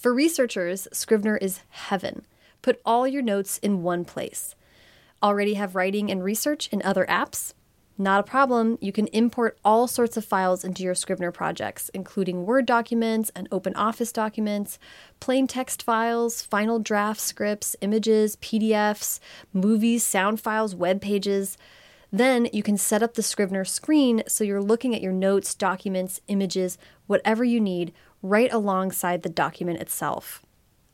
For 0.00 0.14
researchers, 0.14 0.88
Scrivener 0.92 1.36
is 1.36 1.60
heaven. 1.68 2.24
Put 2.62 2.80
all 2.86 3.06
your 3.06 3.20
notes 3.20 3.58
in 3.58 3.82
one 3.82 4.06
place. 4.06 4.54
Already 5.22 5.54
have 5.54 5.74
writing 5.74 6.10
and 6.10 6.24
research 6.24 6.70
in 6.72 6.80
other 6.80 7.04
apps? 7.04 7.52
Not 7.98 8.20
a 8.20 8.22
problem. 8.22 8.78
You 8.80 8.92
can 8.92 9.08
import 9.08 9.58
all 9.62 9.86
sorts 9.86 10.16
of 10.16 10.24
files 10.24 10.64
into 10.64 10.82
your 10.82 10.94
Scrivener 10.94 11.30
projects, 11.30 11.90
including 11.90 12.46
Word 12.46 12.64
documents 12.64 13.30
and 13.36 13.46
Open 13.52 13.76
Office 13.76 14.10
documents, 14.10 14.78
plain 15.20 15.46
text 15.46 15.82
files, 15.82 16.40
final 16.40 16.78
draft 16.78 17.20
scripts, 17.20 17.76
images, 17.82 18.36
PDFs, 18.36 19.20
movies, 19.52 20.02
sound 20.02 20.40
files, 20.40 20.74
web 20.74 21.02
pages. 21.02 21.58
Then 22.10 22.48
you 22.54 22.62
can 22.62 22.78
set 22.78 23.02
up 23.02 23.14
the 23.14 23.22
Scrivener 23.22 23.66
screen 23.66 24.22
so 24.26 24.44
you're 24.44 24.62
looking 24.62 24.94
at 24.94 25.02
your 25.02 25.12
notes, 25.12 25.54
documents, 25.54 26.22
images, 26.26 26.78
whatever 27.06 27.44
you 27.44 27.60
need, 27.60 27.92
right 28.22 28.52
alongside 28.52 29.22
the 29.22 29.28
document 29.28 29.80
itself. 29.80 30.42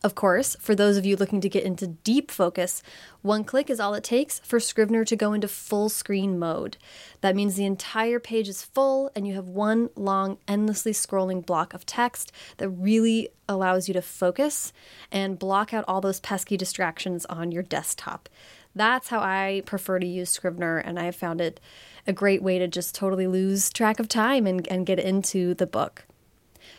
Of 0.06 0.14
course, 0.14 0.56
for 0.60 0.76
those 0.76 0.96
of 0.96 1.04
you 1.04 1.16
looking 1.16 1.40
to 1.40 1.48
get 1.48 1.64
into 1.64 1.88
deep 1.88 2.30
focus, 2.30 2.80
one 3.22 3.42
click 3.42 3.68
is 3.68 3.80
all 3.80 3.94
it 3.94 4.04
takes 4.04 4.38
for 4.38 4.60
Scrivener 4.60 5.04
to 5.04 5.16
go 5.16 5.32
into 5.32 5.48
full 5.48 5.88
screen 5.88 6.38
mode. 6.38 6.76
That 7.22 7.34
means 7.34 7.56
the 7.56 7.64
entire 7.64 8.20
page 8.20 8.48
is 8.48 8.62
full 8.62 9.10
and 9.16 9.26
you 9.26 9.34
have 9.34 9.48
one 9.48 9.90
long, 9.96 10.38
endlessly 10.46 10.92
scrolling 10.92 11.44
block 11.44 11.74
of 11.74 11.86
text 11.86 12.30
that 12.58 12.68
really 12.68 13.30
allows 13.48 13.88
you 13.88 13.94
to 13.94 14.02
focus 14.02 14.72
and 15.10 15.40
block 15.40 15.74
out 15.74 15.84
all 15.88 16.00
those 16.00 16.20
pesky 16.20 16.56
distractions 16.56 17.26
on 17.26 17.50
your 17.50 17.64
desktop. 17.64 18.28
That's 18.76 19.08
how 19.08 19.18
I 19.18 19.62
prefer 19.66 19.98
to 19.98 20.06
use 20.06 20.30
Scrivener, 20.30 20.78
and 20.78 21.00
I 21.00 21.04
have 21.04 21.16
found 21.16 21.40
it 21.40 21.58
a 22.06 22.12
great 22.12 22.42
way 22.42 22.60
to 22.60 22.68
just 22.68 22.94
totally 22.94 23.26
lose 23.26 23.70
track 23.70 23.98
of 23.98 24.06
time 24.06 24.46
and, 24.46 24.68
and 24.68 24.86
get 24.86 25.00
into 25.00 25.54
the 25.54 25.66
book. 25.66 26.05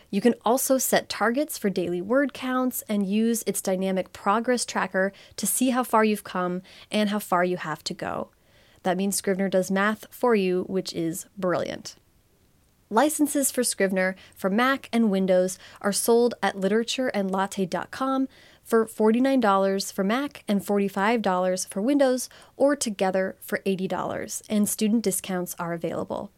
You 0.09 0.21
can 0.21 0.35
also 0.45 0.77
set 0.77 1.09
targets 1.09 1.57
for 1.57 1.69
daily 1.69 2.01
word 2.01 2.33
counts 2.33 2.83
and 2.87 3.05
use 3.05 3.43
its 3.45 3.61
dynamic 3.61 4.13
progress 4.13 4.65
tracker 4.65 5.11
to 5.35 5.45
see 5.45 5.71
how 5.71 5.83
far 5.83 6.05
you've 6.05 6.23
come 6.23 6.61
and 6.89 7.09
how 7.09 7.19
far 7.19 7.43
you 7.43 7.57
have 7.57 7.83
to 7.85 7.93
go. 7.93 8.29
That 8.83 8.97
means 8.97 9.17
Scrivener 9.17 9.49
does 9.49 9.69
math 9.69 10.05
for 10.09 10.33
you, 10.33 10.63
which 10.63 10.93
is 10.93 11.25
brilliant. 11.37 11.95
Licenses 12.89 13.51
for 13.51 13.65
Scrivener 13.65 14.15
for 14.33 14.49
Mac 14.49 14.87
and 14.93 15.11
Windows 15.11 15.59
are 15.81 15.91
sold 15.91 16.35
at 16.41 16.55
literatureandlatte.com 16.55 18.29
for 18.63 18.85
$49 18.85 19.93
for 19.93 20.03
Mac 20.05 20.43
and 20.47 20.61
$45 20.61 21.67
for 21.67 21.81
Windows, 21.81 22.29
or 22.55 22.75
together 22.75 23.35
for 23.41 23.59
$80, 23.65 24.41
and 24.49 24.69
student 24.69 25.03
discounts 25.03 25.55
are 25.59 25.73
available. 25.73 26.31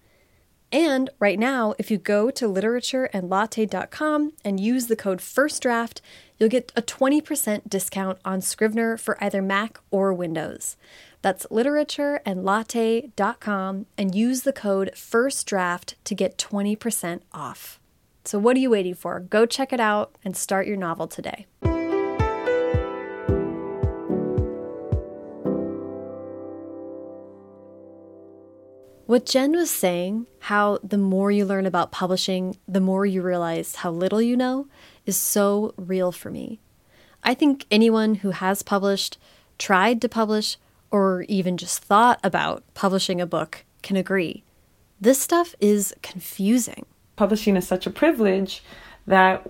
And 0.72 1.10
right 1.20 1.40
now, 1.40 1.74
if 1.80 1.90
you 1.90 1.98
go 1.98 2.30
to 2.30 2.46
literatureandlatte.com 2.46 4.34
and 4.46 4.60
use 4.60 4.86
the 4.88 4.96
code 4.96 5.20
FIRSTDRAFT, 5.20 6.02
you'll 6.38 6.50
get 6.50 6.72
a 6.76 6.82
20% 6.82 7.68
discount 7.68 8.20
on 8.24 8.42
Scrivener 8.42 8.98
for 8.98 9.22
either 9.24 9.42
Mac 9.42 9.80
or 9.90 10.14
Windows. 10.14 10.78
That's 11.22 11.46
literatureandlatte.com 11.48 13.86
and 13.98 14.16
use 14.16 14.44
the 14.44 14.54
code 14.54 14.92
FIRSTDRAFT 14.94 15.96
to 16.04 16.16
get 16.16 16.38
20% 16.38 17.22
off. 17.34 17.80
So, 18.24 18.38
what 18.38 18.56
are 18.56 18.60
you 18.60 18.70
waiting 18.70 18.94
for? 18.94 19.20
Go 19.20 19.48
check 19.48 19.74
it 19.74 19.80
out 19.80 20.16
and 20.24 20.38
start 20.38 20.68
your 20.68 20.78
novel 20.78 21.08
today. 21.08 21.48
What 29.10 29.26
Jen 29.26 29.54
was 29.54 29.72
saying, 29.72 30.28
how 30.38 30.78
the 30.84 30.96
more 31.00 31.32
you 31.32 31.44
learn 31.44 31.66
about 31.66 31.92
publishing, 31.92 32.58
the 32.68 32.80
more 32.80 33.08
you 33.08 33.24
realize 33.24 33.78
how 33.78 33.90
little 33.90 34.22
you 34.22 34.38
know, 34.38 34.68
is 35.04 35.18
so 35.18 35.74
real 35.78 36.12
for 36.12 36.30
me. 36.30 36.60
I 37.24 37.34
think 37.34 37.66
anyone 37.72 38.14
who 38.14 38.30
has 38.30 38.62
published, 38.62 39.18
tried 39.58 40.00
to 40.02 40.10
publish, 40.10 40.58
or 40.92 41.24
even 41.24 41.58
just 41.58 41.82
thought 41.82 42.20
about 42.24 42.64
publishing 42.76 43.20
a 43.20 43.26
book 43.26 43.66
can 43.82 43.96
agree. 43.96 44.44
This 45.02 45.20
stuff 45.20 45.56
is 45.60 45.92
confusing. 46.04 46.86
Publishing 47.16 47.56
is 47.56 47.68
such 47.68 47.88
a 47.88 47.90
privilege 47.90 48.62
that 49.08 49.50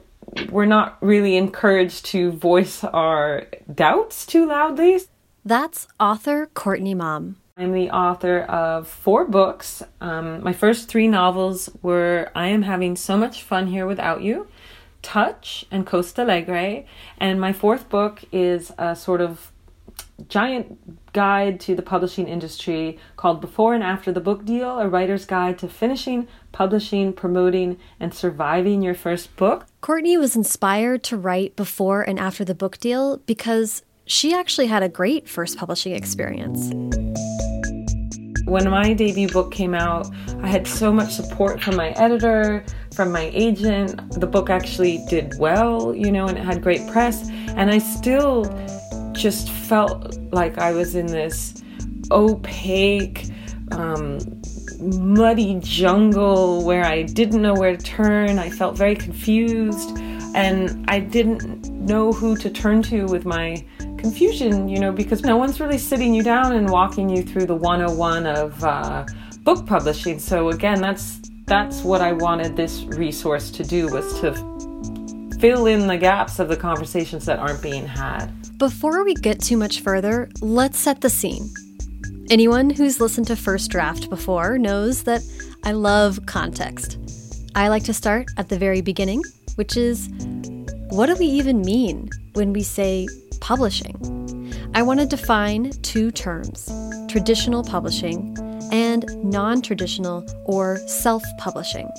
we're 0.50 0.68
not 0.68 0.98
really 1.02 1.36
encouraged 1.36 2.06
to 2.06 2.32
voice 2.32 2.82
our 2.86 3.46
doubts 3.76 4.26
too 4.26 4.48
loudly. 4.48 5.02
That's 5.44 5.86
author 6.00 6.46
Courtney 6.54 6.96
Maum. 6.96 7.36
I'm 7.60 7.74
the 7.74 7.90
author 7.90 8.40
of 8.44 8.88
four 8.88 9.26
books. 9.26 9.84
Um, 10.00 10.42
my 10.42 10.54
first 10.54 10.88
three 10.88 11.10
novels 11.10 11.70
were 11.82 12.32
I 12.34 12.48
Am 12.48 12.62
Having 12.62 12.96
So 12.96 13.18
Much 13.18 13.44
Fun 13.44 13.68
Here 13.68 13.86
Without 13.86 14.22
You, 14.22 14.48
Touch, 15.02 15.66
and 15.70 15.86
Costalegre. 15.86 16.86
And 17.18 17.42
my 17.42 17.52
fourth 17.52 17.90
book 17.90 18.24
is 18.32 18.72
a 18.78 18.96
sort 18.96 19.20
of 19.20 19.52
giant 20.30 21.12
guide 21.12 21.60
to 21.60 21.76
the 21.76 21.82
publishing 21.82 22.30
industry 22.30 22.98
called 23.18 23.42
Before 23.42 23.74
and 23.74 23.84
After 23.84 24.14
the 24.14 24.22
Book 24.22 24.46
Deal, 24.46 24.80
a 24.80 24.88
writer's 24.88 25.26
guide 25.26 25.60
to 25.60 25.68
finishing, 25.68 26.30
publishing, 26.54 27.12
promoting, 27.12 27.78
and 28.00 28.14
surviving 28.14 28.82
your 28.82 28.96
first 28.96 29.36
book. 29.36 29.66
Courtney 29.82 30.18
was 30.18 30.34
inspired 30.34 31.04
to 31.04 31.18
write 31.18 31.58
Before 31.58 32.04
and 32.04 32.18
After 32.20 32.46
the 32.46 32.56
Book 32.56 32.78
Deal 32.78 33.18
because 33.26 33.84
she 34.06 34.34
actually 34.34 34.68
had 34.68 34.82
a 34.82 34.90
great 34.90 35.28
first 35.28 35.58
publishing 35.58 35.94
experience. 35.94 36.72
When 38.50 38.68
my 38.68 38.94
debut 38.94 39.28
book 39.28 39.52
came 39.52 39.76
out, 39.76 40.10
I 40.42 40.48
had 40.48 40.66
so 40.66 40.92
much 40.92 41.14
support 41.14 41.62
from 41.62 41.76
my 41.76 41.92
editor, 41.92 42.66
from 42.96 43.12
my 43.12 43.30
agent. 43.32 44.20
The 44.20 44.26
book 44.26 44.50
actually 44.50 45.06
did 45.08 45.38
well, 45.38 45.94
you 45.94 46.12
know, 46.12 46.26
and 46.26 46.36
it 46.36 46.44
had 46.44 46.64
great 46.64 46.88
press. 46.88 47.30
And 47.50 47.70
I 47.70 47.78
still 47.78 48.46
just 49.12 49.52
felt 49.52 50.18
like 50.32 50.58
I 50.58 50.72
was 50.72 50.96
in 50.96 51.06
this 51.06 51.62
opaque, 52.10 53.28
um, 53.72 54.18
muddy 54.80 55.60
jungle 55.62 56.66
where 56.66 56.86
I 56.86 57.04
didn't 57.04 57.44
know 57.44 57.54
where 57.54 57.78
to 57.78 57.86
turn. 57.86 58.40
I 58.40 58.50
felt 58.50 58.76
very 58.76 58.96
confused 58.96 59.96
and 60.34 60.90
I 60.90 61.02
didn't 61.02 61.70
know 61.70 62.14
who 62.14 62.36
to 62.38 62.50
turn 62.50 62.82
to 62.84 63.06
with 63.06 63.26
my 63.26 63.64
confusion, 64.00 64.68
you 64.68 64.80
know, 64.80 64.92
because 64.92 65.24
no 65.24 65.38
one's 65.38 65.60
really 65.60 65.78
sitting 65.78 66.14
you 66.14 66.24
down 66.24 66.56
and 66.56 66.70
walking 66.70 67.10
you 67.10 67.22
through 67.22 67.46
the 67.46 67.56
101 67.56 68.26
of 68.26 68.64
uh, 68.64 69.06
book 69.44 69.66
publishing. 69.66 70.20
So 70.20 70.50
again, 70.50 70.82
that's 70.82 71.20
that's 71.46 71.82
what 71.82 72.02
I 72.02 72.14
wanted 72.14 72.56
this 72.56 72.84
resource 72.84 73.50
to 73.52 73.64
do 73.64 73.88
was 73.88 74.20
to 74.22 74.34
fill 75.40 75.66
in 75.66 75.88
the 75.88 75.98
gaps 75.98 76.38
of 76.38 76.48
the 76.48 76.56
conversations 76.56 77.26
that 77.26 77.40
aren't 77.40 77.62
being 77.62 77.88
had. 77.88 78.28
Before 78.60 79.04
we 79.04 79.16
get 79.16 79.42
too 79.42 79.58
much 79.58 79.82
further, 79.82 80.30
let's 80.42 80.78
set 80.78 81.02
the 81.02 81.10
scene. 81.10 81.50
Anyone 82.30 82.70
who's 82.70 83.00
listened 83.00 83.26
to 83.28 83.36
First 83.36 83.72
Draft 83.72 84.10
before 84.10 84.60
knows 84.60 85.04
that 85.04 85.22
I 85.64 85.72
love 85.72 86.26
context. 86.28 87.00
I 87.56 87.70
like 87.70 87.84
to 87.86 87.94
start 87.94 88.28
at 88.38 88.50
the 88.50 88.60
very 88.60 88.82
beginning, 88.82 89.24
which 89.56 89.76
is 89.76 90.08
what 90.90 91.08
do 91.08 91.16
we 91.16 91.26
even 91.26 91.62
mean 91.62 92.10
when 92.34 92.54
we 92.54 92.62
say 92.62 93.08
publishing. 93.40 93.96
I 94.74 94.82
want 94.82 95.00
to 95.00 95.06
define 95.06 95.72
two 95.82 96.12
terms 96.12 96.72
traditional 97.08 97.64
publishing 97.64 98.38
and 98.72 99.06
non 99.24 99.62
traditional 99.62 100.26
or 100.46 100.78
self 100.88 101.24
publishing. 101.38 101.90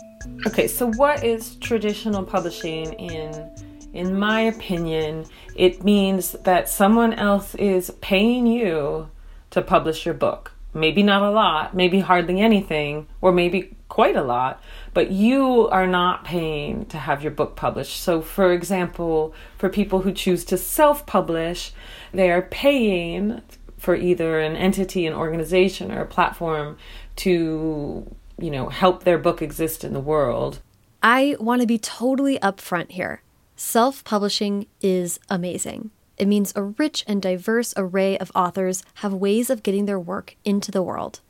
Okay, 0.47 0.69
so 0.69 0.93
what 0.93 1.25
is 1.25 1.57
traditional 1.57 2.23
publishing 2.23 2.93
in 2.95 3.51
in 3.93 4.19
my 4.19 4.43
opinion, 4.43 5.27
it 5.57 5.83
means 5.83 6.33
that 6.45 6.69
someone 6.69 7.13
else 7.15 7.55
is 7.57 7.91
paying 8.01 8.47
you 8.47 9.11
to 9.51 9.63
publish 9.63 10.07
your 10.07 10.15
book. 10.15 10.53
Maybe 10.73 11.03
not 11.03 11.23
a 11.23 11.31
lot, 11.31 11.75
maybe 11.75 11.99
hardly 11.99 12.41
anything, 12.41 13.09
or 13.21 13.33
maybe 13.33 13.77
quite 13.91 14.17
a 14.17 14.23
lot, 14.23 14.63
but 14.95 15.11
you 15.11 15.69
are 15.69 15.87
not 15.87 16.25
paying 16.25 16.87
to 16.87 16.97
have 16.97 17.23
your 17.23 17.33
book 17.33 17.57
published. 17.57 18.01
So, 18.01 18.23
for 18.23 18.55
example, 18.55 19.35
for 19.59 19.69
people 19.69 20.01
who 20.01 20.13
choose 20.13 20.47
to 20.47 20.57
self 20.57 21.05
publish, 21.05 21.73
they 22.13 22.31
are 22.31 22.41
paying 22.41 23.43
for 23.77 23.95
either 23.95 24.41
an 24.41 24.57
entity, 24.57 25.07
an 25.07 25.13
organization, 25.13 25.93
or 25.93 26.01
a 26.01 26.07
platform 26.07 26.79
to, 27.17 28.07
you 28.39 28.51
know, 28.51 28.71
help 28.71 29.05
their 29.05 29.19
book 29.19 29.43
exist 29.43 29.85
in 29.85 29.93
the 29.93 30.01
world. 30.01 30.61
I 31.03 31.37
want 31.39 31.61
to 31.61 31.67
be 31.67 31.79
totally 31.79 32.39
upfront 32.39 32.93
here. 32.93 33.23
Self 33.57 34.05
publishing 34.05 34.67
is 34.81 35.19
amazing. 35.29 35.91
It 36.17 36.29
means 36.29 36.53
a 36.55 36.63
rich 36.63 37.05
and 37.07 37.21
diverse 37.21 37.75
array 37.77 38.19
of 38.19 38.31
authors 38.35 38.83
have 38.97 39.13
ways 39.13 39.51
of 39.51 39.63
getting 39.63 39.87
their 39.87 39.99
work 39.99 40.37
into 40.45 40.71
the 40.71 40.83
world. 40.83 41.21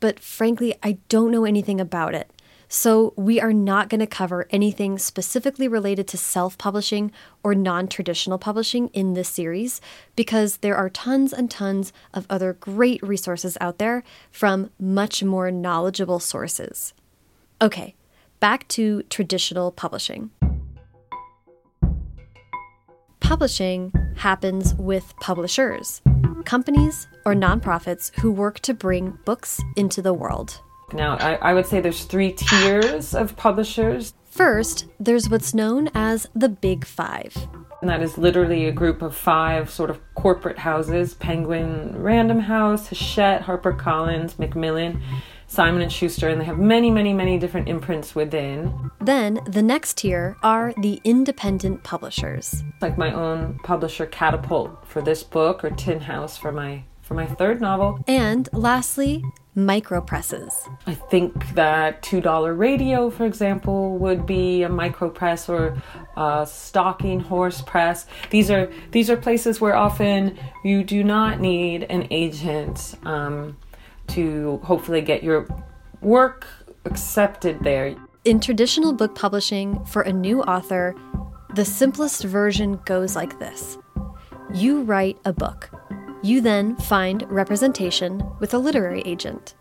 But 0.00 0.18
frankly, 0.18 0.74
I 0.82 0.98
don't 1.08 1.30
know 1.30 1.44
anything 1.44 1.80
about 1.80 2.14
it. 2.14 2.30
So, 2.72 3.14
we 3.16 3.40
are 3.40 3.52
not 3.52 3.88
going 3.88 3.98
to 3.98 4.06
cover 4.06 4.46
anything 4.50 4.96
specifically 4.96 5.66
related 5.66 6.06
to 6.06 6.16
self 6.16 6.56
publishing 6.56 7.10
or 7.42 7.52
non 7.52 7.88
traditional 7.88 8.38
publishing 8.38 8.88
in 8.88 9.14
this 9.14 9.28
series 9.28 9.80
because 10.14 10.58
there 10.58 10.76
are 10.76 10.88
tons 10.88 11.32
and 11.32 11.50
tons 11.50 11.92
of 12.14 12.26
other 12.30 12.52
great 12.52 13.02
resources 13.02 13.58
out 13.60 13.78
there 13.78 14.04
from 14.30 14.70
much 14.78 15.24
more 15.24 15.50
knowledgeable 15.50 16.20
sources. 16.20 16.94
Okay, 17.60 17.96
back 18.38 18.68
to 18.68 19.02
traditional 19.04 19.72
publishing. 19.72 20.30
Publishing 23.18 23.92
happens 24.16 24.74
with 24.76 25.12
publishers, 25.20 26.02
companies 26.50 27.06
or 27.24 27.32
nonprofits 27.32 28.10
who 28.18 28.32
work 28.32 28.58
to 28.58 28.74
bring 28.74 29.16
books 29.24 29.60
into 29.76 30.02
the 30.02 30.12
world. 30.12 30.60
Now, 30.92 31.16
I, 31.18 31.34
I 31.34 31.54
would 31.54 31.64
say 31.64 31.80
there's 31.80 32.02
three 32.02 32.32
tiers 32.32 33.14
of 33.14 33.36
publishers. 33.36 34.14
First, 34.32 34.86
there's 34.98 35.30
what's 35.30 35.54
known 35.54 35.90
as 35.94 36.26
the 36.34 36.48
Big 36.48 36.84
Five. 36.84 37.36
And 37.80 37.88
that 37.88 38.02
is 38.02 38.18
literally 38.18 38.66
a 38.66 38.72
group 38.72 39.00
of 39.00 39.16
five 39.16 39.70
sort 39.70 39.90
of 39.90 40.00
corporate 40.16 40.58
houses 40.58 41.14
Penguin 41.14 41.94
Random 41.96 42.40
House, 42.40 42.88
Hachette, 42.88 43.42
HarperCollins, 43.42 44.36
Macmillan, 44.36 45.00
Simon 45.46 45.82
and 45.82 45.92
Schuster, 45.92 46.28
and 46.28 46.40
they 46.40 46.46
have 46.46 46.58
many, 46.58 46.90
many, 46.90 47.12
many 47.12 47.38
different 47.38 47.68
imprints 47.68 48.16
within. 48.16 48.89
Then 49.00 49.40
the 49.46 49.62
next 49.62 49.98
tier 49.98 50.36
are 50.42 50.74
the 50.80 51.00
independent 51.04 51.82
publishers. 51.84 52.62
Like 52.80 52.98
my 52.98 53.12
own 53.12 53.58
publisher 53.64 54.06
Catapult 54.06 54.86
for 54.86 55.00
this 55.00 55.22
book 55.22 55.64
or 55.64 55.70
Tin 55.70 56.00
House 56.00 56.36
for 56.36 56.52
my 56.52 56.84
for 57.00 57.14
my 57.14 57.26
third 57.26 57.60
novel. 57.60 57.98
And 58.06 58.48
lastly, 58.52 59.24
micro 59.56 60.00
presses. 60.00 60.54
I 60.86 60.94
think 60.94 61.54
that 61.54 62.02
Two 62.02 62.20
Dollar 62.20 62.54
Radio, 62.54 63.10
for 63.10 63.24
example, 63.24 63.98
would 63.98 64.26
be 64.26 64.62
a 64.62 64.68
micro 64.68 65.10
press 65.10 65.48
or 65.48 65.82
a 66.16 66.42
StalkingHorse 66.44 67.66
Press. 67.66 68.06
These 68.30 68.50
are 68.50 68.70
these 68.92 69.10
are 69.10 69.16
places 69.16 69.60
where 69.60 69.74
often 69.74 70.38
you 70.62 70.84
do 70.84 71.02
not 71.02 71.40
need 71.40 71.84
an 71.84 72.06
agent 72.10 72.94
um, 73.04 73.56
to 74.08 74.60
hopefully 74.62 75.00
get 75.00 75.22
your 75.22 75.48
work 76.00 76.46
accepted 76.84 77.60
there. 77.64 77.96
In 78.26 78.38
traditional 78.38 78.92
book 78.92 79.14
publishing 79.14 79.82
for 79.86 80.02
a 80.02 80.12
new 80.12 80.42
author, 80.42 80.94
the 81.54 81.64
simplest 81.64 82.22
version 82.22 82.78
goes 82.84 83.16
like 83.16 83.38
this 83.38 83.78
You 84.52 84.82
write 84.82 85.18
a 85.24 85.32
book. 85.32 85.70
You 86.22 86.42
then 86.42 86.76
find 86.76 87.24
representation 87.30 88.22
with 88.38 88.52
a 88.52 88.58
literary 88.58 89.00
agent. 89.06 89.54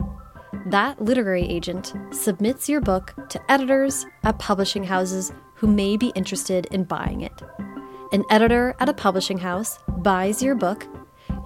That 0.66 1.02
literary 1.02 1.48
agent 1.48 1.94
submits 2.12 2.68
your 2.68 2.82
book 2.82 3.14
to 3.30 3.42
editors 3.50 4.06
at 4.24 4.40
publishing 4.40 4.84
houses 4.84 5.32
who 5.56 5.68
may 5.68 5.96
be 5.96 6.12
interested 6.14 6.66
in 6.66 6.84
buying 6.84 7.22
it. 7.22 7.42
An 8.12 8.26
editor 8.30 8.76
at 8.82 8.90
a 8.90 8.94
publishing 8.94 9.38
house 9.38 9.80
buys 10.00 10.44
your 10.44 10.56
book. 10.56 10.86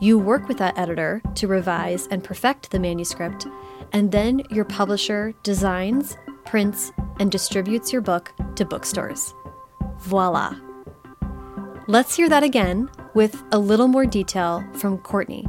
You 0.01 0.17
work 0.17 0.47
with 0.47 0.57
that 0.57 0.79
editor 0.79 1.21
to 1.35 1.47
revise 1.47 2.07
and 2.07 2.23
perfect 2.23 2.71
the 2.71 2.79
manuscript, 2.79 3.45
and 3.91 4.11
then 4.11 4.41
your 4.49 4.65
publisher 4.65 5.35
designs, 5.43 6.17
prints, 6.45 6.91
and 7.19 7.31
distributes 7.31 7.91
your 7.91 8.01
book 8.01 8.33
to 8.55 8.65
bookstores. 8.65 9.33
Voila! 9.99 10.55
Let's 11.87 12.15
hear 12.15 12.29
that 12.29 12.43
again 12.43 12.89
with 13.13 13.43
a 13.51 13.59
little 13.59 13.87
more 13.87 14.05
detail 14.05 14.63
from 14.75 14.97
Courtney. 14.97 15.47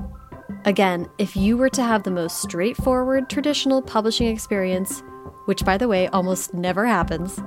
Again, 0.64 1.08
if 1.18 1.36
you 1.36 1.56
were 1.56 1.68
to 1.70 1.82
have 1.82 2.02
the 2.02 2.10
most 2.10 2.40
straightforward 2.40 3.28
traditional 3.28 3.82
publishing 3.82 4.28
experience, 4.28 5.02
which 5.44 5.64
by 5.64 5.76
the 5.76 5.88
way 5.88 6.08
almost 6.08 6.54
never 6.54 6.86
happens, 6.86 7.38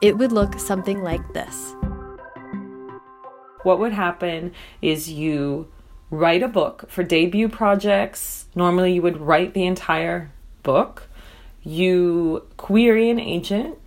it 0.00 0.16
would 0.16 0.32
look 0.32 0.58
something 0.58 1.02
like 1.02 1.32
this. 1.34 1.74
What 3.62 3.78
would 3.78 3.92
happen 3.92 4.52
is 4.80 5.10
you 5.10 5.68
write 6.10 6.42
a 6.42 6.48
book 6.48 6.84
for 6.88 7.02
debut 7.02 7.48
projects. 7.48 8.46
Normally, 8.54 8.94
you 8.94 9.02
would 9.02 9.20
write 9.20 9.54
the 9.54 9.66
entire 9.66 10.30
book. 10.62 11.08
You 11.62 12.46
query 12.56 13.10
an 13.10 13.20
agent. 13.20 13.78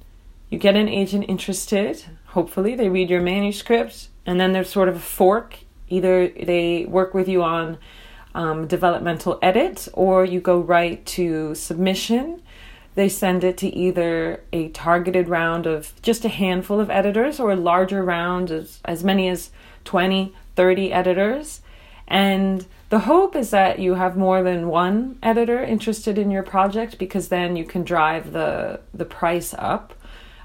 You 0.49 0.57
get 0.57 0.75
an 0.75 0.87
agent 0.87 1.25
interested. 1.27 2.03
Hopefully, 2.27 2.75
they 2.75 2.89
read 2.89 3.09
your 3.09 3.21
manuscript, 3.21 4.09
and 4.25 4.39
then 4.39 4.53
there's 4.53 4.69
sort 4.69 4.87
of 4.87 4.95
a 4.95 4.99
fork. 4.99 5.59
Either 5.89 6.29
they 6.29 6.85
work 6.85 7.13
with 7.13 7.27
you 7.27 7.43
on 7.43 7.77
um, 8.33 8.67
developmental 8.67 9.39
edit, 9.41 9.87
or 9.93 10.25
you 10.25 10.39
go 10.39 10.59
right 10.59 11.05
to 11.05 11.55
submission. 11.55 12.41
They 12.95 13.09
send 13.09 13.43
it 13.43 13.57
to 13.57 13.67
either 13.67 14.41
a 14.53 14.69
targeted 14.69 15.27
round 15.27 15.65
of 15.65 15.93
just 16.01 16.23
a 16.23 16.29
handful 16.29 16.79
of 16.79 16.89
editors 16.89 17.39
or 17.39 17.51
a 17.51 17.57
larger 17.57 18.03
round 18.03 18.51
of 18.51 18.77
as 18.85 19.03
many 19.03 19.27
as 19.27 19.49
20, 19.83 20.33
30 20.55 20.93
editors. 20.93 21.61
And 22.07 22.65
the 22.89 22.99
hope 22.99 23.35
is 23.35 23.49
that 23.49 23.79
you 23.79 23.95
have 23.95 24.15
more 24.15 24.43
than 24.43 24.67
one 24.67 25.17
editor 25.23 25.63
interested 25.63 26.17
in 26.17 26.31
your 26.31 26.43
project 26.43 26.97
because 26.99 27.29
then 27.29 27.55
you 27.55 27.65
can 27.65 27.83
drive 27.83 28.31
the, 28.31 28.79
the 28.93 29.05
price 29.05 29.53
up. 29.57 29.93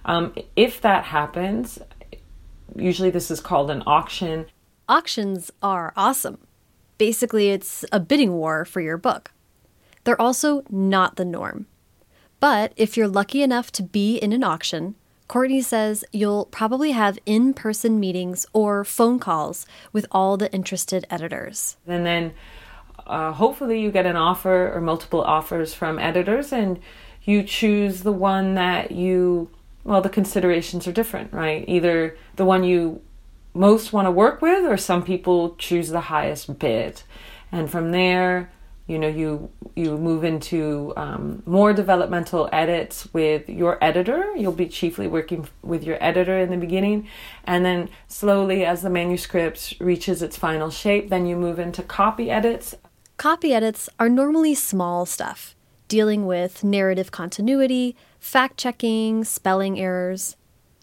Um, 0.04 0.34
if 0.56 0.80
that 0.80 1.04
happens, 1.04 1.78
usually 2.74 3.10
this 3.10 3.30
is 3.30 3.40
called 3.40 3.70
an 3.70 3.82
auction. 3.86 4.46
Auctions 4.88 5.50
are 5.62 5.92
awesome. 5.96 6.38
Basically, 6.98 7.50
it's 7.50 7.84
a 7.92 8.00
bidding 8.00 8.32
war 8.32 8.64
for 8.64 8.80
your 8.80 8.96
book. 8.96 9.32
They're 10.04 10.20
also 10.20 10.64
not 10.70 11.16
the 11.16 11.24
norm. 11.24 11.66
But 12.40 12.72
if 12.76 12.96
you're 12.96 13.08
lucky 13.08 13.42
enough 13.42 13.70
to 13.72 13.82
be 13.82 14.16
in 14.16 14.32
an 14.32 14.42
auction, 14.42 14.94
Courtney 15.30 15.62
says 15.62 16.04
you'll 16.10 16.46
probably 16.46 16.90
have 16.90 17.16
in 17.24 17.54
person 17.54 18.00
meetings 18.00 18.46
or 18.52 18.84
phone 18.84 19.20
calls 19.20 19.64
with 19.92 20.04
all 20.10 20.36
the 20.36 20.52
interested 20.52 21.06
editors. 21.08 21.76
And 21.86 22.04
then 22.04 22.32
uh, 23.06 23.30
hopefully 23.30 23.80
you 23.80 23.92
get 23.92 24.06
an 24.06 24.16
offer 24.16 24.72
or 24.74 24.80
multiple 24.80 25.22
offers 25.22 25.72
from 25.72 26.00
editors 26.00 26.52
and 26.52 26.80
you 27.22 27.44
choose 27.44 28.02
the 28.02 28.10
one 28.10 28.56
that 28.56 28.90
you, 28.90 29.48
well, 29.84 30.00
the 30.00 30.08
considerations 30.08 30.88
are 30.88 30.92
different, 30.92 31.32
right? 31.32 31.64
Either 31.68 32.16
the 32.34 32.44
one 32.44 32.64
you 32.64 33.00
most 33.54 33.92
want 33.92 34.06
to 34.06 34.10
work 34.10 34.42
with, 34.42 34.64
or 34.64 34.76
some 34.76 35.04
people 35.04 35.54
choose 35.58 35.90
the 35.90 36.00
highest 36.00 36.58
bid. 36.58 37.04
And 37.52 37.70
from 37.70 37.92
there, 37.92 38.50
you 38.90 38.98
know 38.98 39.06
you 39.06 39.48
you 39.76 39.96
move 39.96 40.24
into 40.24 40.92
um, 40.96 41.44
more 41.46 41.72
developmental 41.72 42.48
edits 42.52 43.08
with 43.12 43.48
your 43.48 43.78
editor. 43.82 44.34
You'll 44.36 44.50
be 44.50 44.66
chiefly 44.66 45.06
working 45.06 45.48
with 45.62 45.84
your 45.84 45.96
editor 46.02 46.36
in 46.40 46.50
the 46.50 46.56
beginning. 46.56 47.08
And 47.44 47.64
then 47.64 47.88
slowly 48.08 48.64
as 48.64 48.82
the 48.82 48.90
manuscript 48.90 49.76
reaches 49.78 50.22
its 50.22 50.36
final 50.36 50.70
shape 50.70 51.08
then 51.08 51.24
you 51.24 51.36
move 51.36 51.60
into 51.60 51.82
copy 51.82 52.30
edits. 52.30 52.74
Copy 53.16 53.54
edits 53.54 53.88
are 54.00 54.08
normally 54.08 54.56
small 54.56 55.06
stuff 55.06 55.54
dealing 55.86 56.26
with 56.26 56.64
narrative 56.64 57.12
continuity 57.12 57.94
fact 58.18 58.56
checking 58.58 59.22
spelling 59.22 59.78
errors. 59.78 60.36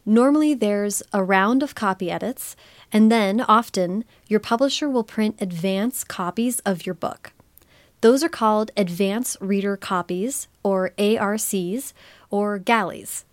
Normally 0.06 0.54
there's 0.54 1.04
a 1.12 1.22
round 1.22 1.62
of 1.62 1.76
copy 1.76 2.10
edits 2.10 2.56
and 2.94 3.12
then 3.12 3.42
often 3.42 4.06
your 4.28 4.40
publisher 4.40 4.88
will 4.88 5.04
print 5.04 5.36
advance 5.42 6.06
copies 6.06 6.60
of 6.60 6.86
your 6.86 6.96
book 6.96 7.34
those 8.02 8.24
are 8.24 8.30
called 8.30 8.72
Advance 8.78 9.38
Reader 9.40 9.78
Copies, 9.78 10.48
or 10.64 10.92
ARCs, 10.98 11.94
or 12.30 12.60
galleys. 12.60 13.26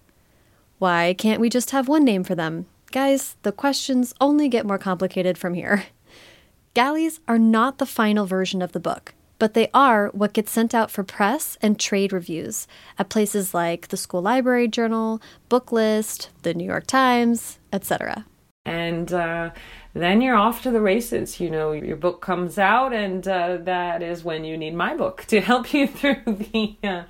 Why 0.78 1.14
can't 1.16 1.40
we 1.40 1.48
just 1.48 1.70
have 1.70 1.88
one 1.88 2.04
name 2.04 2.24
for 2.24 2.34
them? 2.34 2.66
Guys, 2.90 3.36
the 3.42 3.52
questions 3.52 4.14
only 4.20 4.48
get 4.48 4.66
more 4.66 4.78
complicated 4.78 5.36
from 5.36 5.54
here. 5.54 5.84
Galleys 6.74 7.20
are 7.28 7.38
not 7.38 7.78
the 7.78 7.86
final 7.86 8.26
version 8.26 8.62
of 8.62 8.72
the 8.72 8.80
book, 8.80 9.14
but 9.38 9.54
they 9.54 9.68
are 9.72 10.08
what 10.08 10.32
gets 10.32 10.50
sent 10.50 10.74
out 10.74 10.90
for 10.90 11.04
press 11.04 11.56
and 11.60 11.78
trade 11.78 12.12
reviews 12.12 12.66
at 12.98 13.08
places 13.08 13.54
like 13.54 13.88
the 13.88 13.96
School 13.96 14.22
Library 14.22 14.68
Journal, 14.68 15.20
Booklist, 15.50 16.28
the 16.42 16.54
New 16.54 16.64
York 16.64 16.86
Times, 16.86 17.58
etc. 17.72 18.26
And 18.64 19.12
uh, 19.12 19.50
then 19.94 20.20
you're 20.20 20.36
off 20.36 20.62
to 20.62 20.70
the 20.70 20.80
races. 20.80 21.40
You 21.40 21.50
know, 21.50 21.72
your 21.72 21.96
book 21.96 22.20
comes 22.20 22.58
out, 22.58 22.92
and 22.92 23.26
uh, 23.26 23.58
that 23.58 24.02
is 24.02 24.24
when 24.24 24.44
you 24.44 24.56
need 24.56 24.74
my 24.74 24.96
book 24.96 25.24
to 25.28 25.40
help 25.40 25.72
you 25.72 25.86
through 25.86 26.22
the 26.26 26.76
uh, 26.82 27.04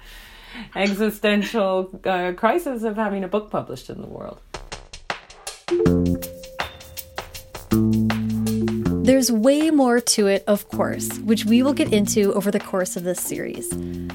existential 0.77 1.91
uh, 2.05 2.33
crisis 2.37 2.83
of 2.83 2.97
having 2.97 3.25
a 3.25 3.29
book 3.29 3.51
published 3.51 3.91
in 3.91 4.01
the 4.01 4.09
world. 4.09 4.41
Mm. 9.05 9.07
There's 9.07 9.31
way 9.31 9.71
more 9.71 10.01
to 10.01 10.27
it, 10.29 10.45
of 10.47 10.69
course, 10.69 11.19
which 11.19 11.45
we 11.45 11.63
will 11.63 11.75
get 11.75 11.93
into 11.93 12.33
over 12.33 12.51
the 12.51 12.61
course 12.61 12.97
of 12.97 13.05
this 13.05 13.21
series. 13.21 13.71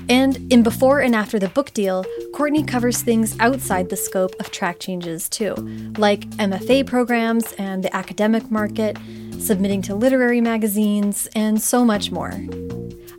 And 0.10 0.52
in 0.52 0.64
Before 0.64 1.00
and 1.00 1.16
After 1.16 1.38
the 1.38 1.50
Book 1.50 1.74
Deal, 1.74 2.04
Courtney 2.34 2.64
covers 2.64 3.02
things 3.02 3.36
outside 3.40 3.90
the 3.90 3.96
scope 3.96 4.36
of 4.40 4.50
track 4.50 4.80
changes 4.80 5.30
too, 5.30 5.54
like 5.98 6.22
MFA 6.38 6.88
programs 6.88 7.54
and 7.54 7.84
the 7.84 7.96
academic 7.96 8.50
market, 8.50 8.98
submitting 9.40 9.84
to 9.84 9.96
literary 9.96 10.42
magazines, 10.42 11.28
and 11.36 11.62
so 11.62 11.86
much 11.86 12.12
more. 12.12 12.34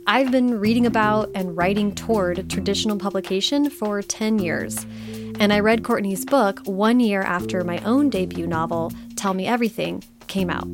I've 0.07 0.31
been 0.31 0.59
reading 0.59 0.85
about 0.85 1.29
and 1.35 1.55
writing 1.55 1.95
toward 1.95 2.49
traditional 2.49 2.97
publication 2.97 3.69
for 3.69 4.01
10 4.01 4.39
years, 4.39 4.85
and 5.39 5.53
I 5.53 5.61
read 5.61 5.83
Courtney's 5.85 6.25
book 6.25 6.59
one 6.65 6.99
year 6.99 7.21
after 7.21 7.63
my 7.63 7.79
own 7.85 8.09
debut 8.09 8.45
novel, 8.47 8.91
Tell 9.15 9.33
Me 9.33 9.47
Everything, 9.47 10.03
came 10.27 10.49
out. 10.49 10.67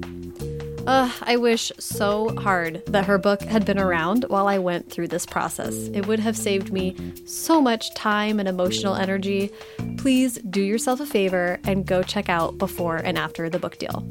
Ugh, 0.88 1.12
I 1.24 1.36
wish 1.36 1.70
so 1.80 2.34
hard 2.38 2.82
that 2.86 3.06
her 3.06 3.18
book 3.18 3.42
had 3.42 3.66
been 3.66 3.78
around 3.78 4.24
while 4.30 4.48
I 4.48 4.58
went 4.58 4.90
through 4.90 5.10
this 5.10 5.26
process. 5.26 5.76
It 5.90 6.08
would 6.08 6.20
have 6.20 6.38
saved 6.38 6.72
me 6.72 6.96
so 7.26 7.60
much 7.60 7.94
time 7.94 8.40
and 8.40 8.48
emotional 8.48 8.96
energy. 8.96 9.52
Please 9.98 10.36
do 10.50 10.62
yourself 10.62 11.02
a 11.02 11.06
favor 11.06 11.60
and 11.66 11.86
go 11.86 12.04
check 12.04 12.30
out 12.30 12.58
Before 12.58 12.96
and 12.96 13.18
After 13.18 13.50
the 13.50 13.60
Book 13.60 13.78
Deal. 13.78 14.08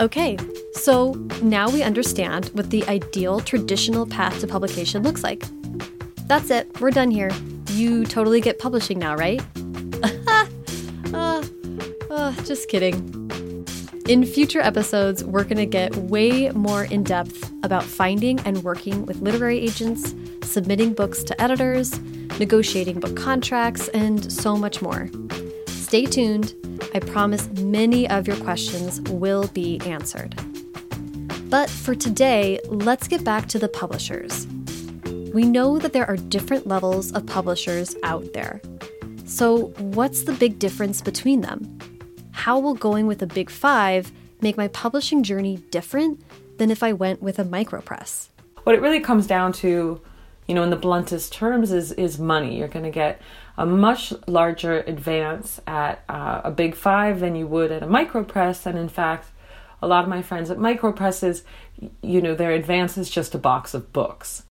Okay, 0.00 0.38
so 0.74 1.14
now 1.42 1.68
we 1.68 1.82
understand 1.82 2.50
what 2.52 2.70
the 2.70 2.86
ideal 2.86 3.40
traditional 3.40 4.06
path 4.06 4.38
to 4.40 4.46
publication 4.46 5.02
looks 5.02 5.24
like. 5.24 5.42
That's 6.28 6.50
it, 6.50 6.80
we're 6.80 6.92
done 6.92 7.10
here. 7.10 7.32
You 7.70 8.04
totally 8.04 8.40
get 8.40 8.60
publishing 8.60 9.00
now, 9.00 9.16
right? 9.16 9.42
uh, 11.12 11.44
uh, 12.10 12.32
just 12.44 12.68
kidding. 12.68 13.23
In 14.06 14.26
future 14.26 14.60
episodes, 14.60 15.24
we're 15.24 15.44
going 15.44 15.56
to 15.56 15.64
get 15.64 15.96
way 15.96 16.50
more 16.50 16.84
in 16.84 17.04
depth 17.04 17.50
about 17.62 17.82
finding 17.82 18.38
and 18.40 18.62
working 18.62 19.06
with 19.06 19.22
literary 19.22 19.58
agents, 19.58 20.14
submitting 20.42 20.92
books 20.92 21.22
to 21.24 21.40
editors, 21.40 21.98
negotiating 22.38 23.00
book 23.00 23.16
contracts, 23.16 23.88
and 23.88 24.30
so 24.30 24.58
much 24.58 24.82
more. 24.82 25.08
Stay 25.68 26.04
tuned. 26.04 26.54
I 26.94 26.98
promise 26.98 27.48
many 27.52 28.06
of 28.10 28.26
your 28.26 28.36
questions 28.36 29.00
will 29.10 29.48
be 29.48 29.80
answered. 29.86 30.38
But 31.48 31.70
for 31.70 31.94
today, 31.94 32.60
let's 32.66 33.08
get 33.08 33.24
back 33.24 33.48
to 33.48 33.58
the 33.58 33.70
publishers. 33.70 34.46
We 35.32 35.44
know 35.44 35.78
that 35.78 35.94
there 35.94 36.06
are 36.06 36.18
different 36.18 36.66
levels 36.66 37.10
of 37.12 37.24
publishers 37.24 37.96
out 38.02 38.34
there. 38.34 38.60
So, 39.24 39.68
what's 39.78 40.24
the 40.24 40.34
big 40.34 40.58
difference 40.58 41.00
between 41.00 41.40
them? 41.40 41.78
How 42.34 42.58
will 42.58 42.74
going 42.74 43.06
with 43.06 43.22
a 43.22 43.26
big 43.26 43.48
five 43.48 44.12
make 44.40 44.56
my 44.56 44.68
publishing 44.68 45.22
journey 45.22 45.56
different 45.70 46.20
than 46.58 46.70
if 46.70 46.82
I 46.82 46.92
went 46.92 47.22
with 47.22 47.38
a 47.38 47.44
micro 47.44 47.80
press? 47.80 48.28
What 48.64 48.74
it 48.74 48.82
really 48.82 49.00
comes 49.00 49.26
down 49.26 49.52
to, 49.54 50.00
you 50.46 50.54
know, 50.54 50.62
in 50.62 50.70
the 50.70 50.76
bluntest 50.76 51.32
terms, 51.32 51.72
is 51.72 51.92
is 51.92 52.18
money. 52.18 52.58
You're 52.58 52.68
going 52.68 52.84
to 52.84 52.90
get 52.90 53.22
a 53.56 53.64
much 53.64 54.12
larger 54.26 54.80
advance 54.80 55.60
at 55.66 56.02
uh, 56.08 56.42
a 56.44 56.50
big 56.50 56.74
five 56.74 57.20
than 57.20 57.36
you 57.36 57.46
would 57.46 57.70
at 57.70 57.82
a 57.82 57.86
micro 57.86 58.24
press, 58.24 58.66
and 58.66 58.76
in 58.76 58.88
fact, 58.88 59.28
a 59.80 59.86
lot 59.86 60.02
of 60.02 60.10
my 60.10 60.20
friends 60.20 60.50
at 60.50 60.58
micro 60.58 60.92
presses, 60.92 61.44
you 62.02 62.20
know, 62.20 62.34
their 62.34 62.50
advance 62.50 62.98
is 62.98 63.08
just 63.08 63.34
a 63.34 63.38
box 63.38 63.74
of 63.74 63.92
books. 63.92 64.42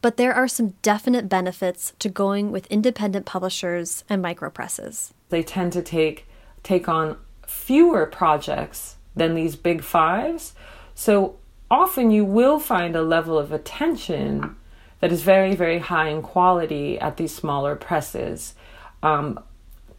But 0.00 0.16
there 0.16 0.34
are 0.34 0.48
some 0.48 0.74
definite 0.82 1.28
benefits 1.28 1.92
to 1.98 2.08
going 2.08 2.50
with 2.50 2.66
independent 2.66 3.26
publishers 3.26 4.04
and 4.08 4.24
micropresses. 4.24 5.12
They 5.28 5.42
tend 5.42 5.72
to 5.74 5.82
take 5.82 6.26
take 6.62 6.88
on 6.88 7.16
fewer 7.46 8.06
projects 8.06 8.96
than 9.14 9.34
these 9.34 9.56
big 9.56 9.82
fives. 9.82 10.54
So 10.94 11.36
often 11.70 12.10
you 12.10 12.24
will 12.24 12.58
find 12.58 12.96
a 12.96 13.02
level 13.02 13.38
of 13.38 13.52
attention 13.52 14.56
that 15.00 15.10
is 15.10 15.22
very, 15.22 15.54
very 15.54 15.78
high 15.78 16.08
in 16.08 16.22
quality 16.22 16.98
at 16.98 17.16
these 17.16 17.34
smaller 17.34 17.74
presses. 17.74 18.54
Um, 19.02 19.40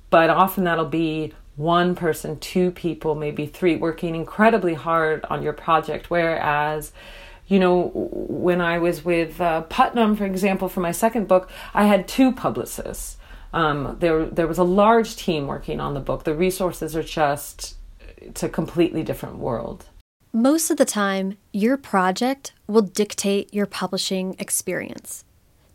but 0.10 0.30
often 0.30 0.64
that'll 0.64 0.86
be 0.86 1.34
one 1.56 1.94
person, 1.94 2.40
two 2.40 2.72
people, 2.72 3.16
maybe 3.16 3.46
three, 3.46 3.76
working 3.76 4.16
incredibly 4.16 4.74
hard 4.74 5.26
on 5.30 5.44
your 5.44 5.54
project. 5.54 6.10
Whereas, 6.10 6.92
you 7.48 7.60
know, 7.60 7.92
when 7.94 8.62
I 8.62 8.80
was 8.80 9.04
with 9.04 9.40
uh, 9.42 9.62
Putnam, 9.64 10.16
for 10.16 10.26
example, 10.26 10.70
for 10.70 10.80
my 10.80 10.92
second 10.92 11.28
book, 11.28 11.50
I 11.74 11.86
had 11.86 12.08
two 12.08 12.32
publicists. 12.32 13.18
Um, 13.54 13.98
there, 14.00 14.26
there 14.26 14.48
was 14.48 14.58
a 14.58 14.64
large 14.64 15.16
team 15.16 15.48
working 15.48 15.80
on 15.80 15.94
the 15.94 16.00
book. 16.00 16.24
The 16.24 16.34
resources 16.34 16.96
are 16.96 17.04
just, 17.04 17.76
it's 18.18 18.44
a 18.44 18.50
completely 18.50 19.04
different 19.04 19.38
world. 19.38 19.86
Most 20.34 20.72
of 20.72 20.78
the 20.78 20.86
time, 20.86 21.38
your 21.52 21.78
project 21.78 22.54
will 22.68 22.82
dictate 22.82 23.54
your 23.54 23.68
publishing 23.68 24.36
experience. 24.40 25.24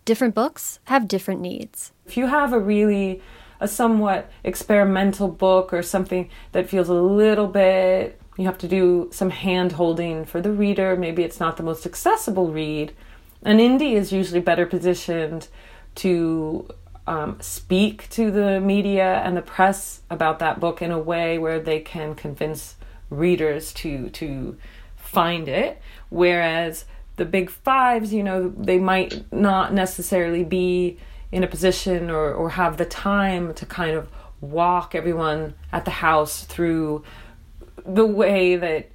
Different 0.05 0.35
books 0.35 0.81
have 0.85 1.07
different 1.07 1.41
needs. 1.41 1.93
If 2.07 2.17
you 2.17 2.27
have 2.27 2.53
a 2.53 2.59
really, 2.59 3.23
a 3.61 3.69
somewhat 3.69 4.29
experimental 4.43 5.29
book 5.29 5.73
or 5.73 5.83
something 5.83 6.29
that 6.53 6.69
feels 6.69 6.89
a 6.89 6.95
little 6.95 7.47
bit, 7.47 8.21
you 8.37 8.47
have 8.47 8.59
to 8.59 8.69
do 8.69 9.09
some 9.13 9.31
hand 9.31 9.73
holding 9.73 10.25
for 10.25 10.41
the 10.41 10.53
reader, 10.53 10.97
maybe 10.97 11.23
it's 11.23 11.39
not 11.39 11.57
the 11.57 11.63
most 11.63 11.87
accessible 11.87 12.51
read, 12.51 12.93
an 13.43 13.59
indie 13.59 13.93
is 13.93 14.13
usually 14.13 14.41
better 14.41 14.67
positioned 14.67 15.49
to 15.97 16.69
um, 17.09 17.39
speak 17.41 18.09
to 18.11 18.31
the 18.31 18.61
media 18.61 19.23
and 19.25 19.37
the 19.37 19.43
press 19.43 20.03
about 20.11 20.39
that 20.41 20.61
book 20.61 20.83
in 20.83 20.91
a 20.91 20.99
way 20.99 21.39
where 21.39 21.59
they 21.59 21.81
can 21.81 22.15
convince 22.15 22.77
readers 23.09 23.73
to 23.73 24.11
to 24.11 24.57
find 24.97 25.49
it 25.49 25.81
whereas 26.11 26.85
the 27.17 27.25
big 27.25 27.49
fives 27.49 28.13
you 28.13 28.23
know 28.23 28.53
they 28.57 28.79
might 28.79 29.25
not 29.33 29.73
necessarily 29.73 30.45
be 30.45 30.99
in 31.33 31.43
a 31.43 31.47
position 31.47 32.11
or, 32.11 32.33
or 32.33 32.51
have 32.51 32.77
the 32.77 32.85
time 32.85 33.55
to 33.55 33.65
kind 33.65 33.97
of 33.97 34.09
walk 34.43 34.95
everyone 34.95 35.55
at 35.73 35.87
the 35.87 35.91
house 35.91 36.45
through 36.45 37.03
the 37.87 38.07
way 38.07 38.57
that 38.57 38.91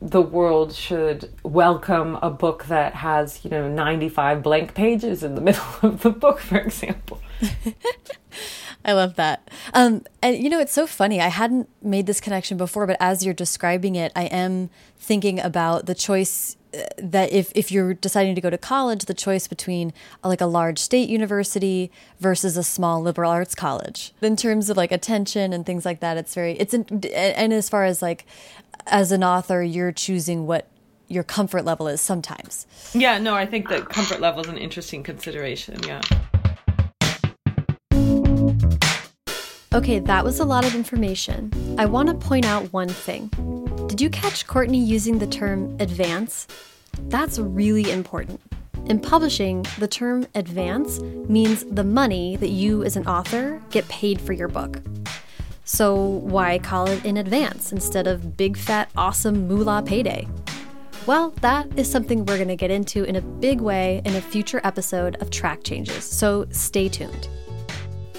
the 0.00 0.22
world 0.22 0.74
should 0.74 1.30
welcome 1.42 2.16
a 2.22 2.30
book 2.30 2.66
that 2.66 2.94
has, 2.94 3.44
you 3.44 3.50
know, 3.50 3.68
95 3.68 4.42
blank 4.42 4.74
pages 4.74 5.22
in 5.22 5.34
the 5.34 5.40
middle 5.48 5.64
of 5.82 6.02
the 6.02 6.10
book, 6.10 6.38
for 6.40 6.58
example. 6.58 7.20
I 8.84 8.92
love 8.92 9.16
that. 9.16 9.50
Um, 9.74 10.04
and 10.22 10.42
you 10.42 10.48
know, 10.48 10.60
it's 10.60 10.72
so 10.72 10.86
funny. 10.86 11.20
I 11.20 11.28
hadn't 11.28 11.68
made 11.82 12.06
this 12.06 12.20
connection 12.20 12.56
before, 12.56 12.86
but 12.86 12.96
as 13.00 13.24
you're 13.24 13.34
describing 13.34 13.96
it, 13.96 14.12
I 14.14 14.24
am 14.24 14.70
thinking 14.98 15.40
about 15.40 15.86
the 15.86 15.94
choice 15.94 16.56
uh, 16.74 16.82
that 16.98 17.32
if, 17.32 17.52
if 17.54 17.72
you're 17.72 17.94
deciding 17.94 18.34
to 18.34 18.40
go 18.40 18.50
to 18.50 18.58
college, 18.58 19.06
the 19.06 19.14
choice 19.14 19.48
between 19.48 19.92
a, 20.22 20.28
like 20.28 20.40
a 20.40 20.46
large 20.46 20.78
state 20.78 21.08
university 21.08 21.90
versus 22.20 22.56
a 22.56 22.62
small 22.62 23.02
liberal 23.02 23.30
arts 23.30 23.54
college. 23.54 24.12
In 24.20 24.36
terms 24.36 24.70
of 24.70 24.76
like 24.76 24.92
attention 24.92 25.52
and 25.52 25.64
things 25.64 25.84
like 25.84 26.00
that, 26.00 26.16
it's 26.16 26.34
very, 26.34 26.52
it's, 26.52 26.74
in, 26.74 26.86
and 27.14 27.52
as 27.52 27.68
far 27.68 27.84
as 27.84 28.02
like, 28.02 28.26
as 28.86 29.12
an 29.12 29.24
author, 29.24 29.62
you're 29.62 29.92
choosing 29.92 30.46
what 30.46 30.68
your 31.08 31.24
comfort 31.24 31.64
level 31.64 31.88
is 31.88 32.00
sometimes. 32.00 32.66
Yeah, 32.92 33.18
no, 33.18 33.34
I 33.34 33.46
think 33.46 33.68
that 33.70 33.88
comfort 33.88 34.20
level 34.20 34.42
is 34.42 34.48
an 34.48 34.58
interesting 34.58 35.02
consideration. 35.02 35.80
Yeah. 35.86 36.02
Okay, 39.74 39.98
that 39.98 40.24
was 40.24 40.40
a 40.40 40.46
lot 40.46 40.64
of 40.64 40.74
information. 40.74 41.52
I 41.78 41.84
want 41.84 42.08
to 42.08 42.14
point 42.14 42.46
out 42.46 42.72
one 42.72 42.88
thing. 42.88 43.28
Did 43.86 44.00
you 44.00 44.08
catch 44.08 44.46
Courtney 44.46 44.82
using 44.82 45.18
the 45.18 45.26
term 45.26 45.76
advance? 45.78 46.46
That's 47.08 47.38
really 47.38 47.90
important. 47.90 48.40
In 48.86 48.98
publishing, 48.98 49.66
the 49.78 49.86
term 49.86 50.26
advance 50.34 51.00
means 51.00 51.66
the 51.66 51.84
money 51.84 52.36
that 52.36 52.48
you 52.48 52.82
as 52.82 52.96
an 52.96 53.06
author 53.06 53.62
get 53.68 53.86
paid 53.88 54.22
for 54.22 54.32
your 54.32 54.48
book. 54.48 54.80
So 55.64 55.94
why 55.96 56.58
call 56.60 56.88
it 56.88 57.04
in 57.04 57.18
advance 57.18 57.70
instead 57.70 58.06
of 58.06 58.38
big 58.38 58.56
fat 58.56 58.88
awesome 58.96 59.46
moolah 59.48 59.82
payday? 59.84 60.26
Well, 61.04 61.34
that 61.42 61.78
is 61.78 61.90
something 61.90 62.24
we're 62.24 62.36
going 62.36 62.48
to 62.48 62.56
get 62.56 62.70
into 62.70 63.04
in 63.04 63.16
a 63.16 63.20
big 63.20 63.60
way 63.60 64.00
in 64.06 64.16
a 64.16 64.22
future 64.22 64.62
episode 64.64 65.16
of 65.16 65.28
Track 65.28 65.62
Changes, 65.62 66.04
so 66.04 66.46
stay 66.52 66.88
tuned. 66.88 67.28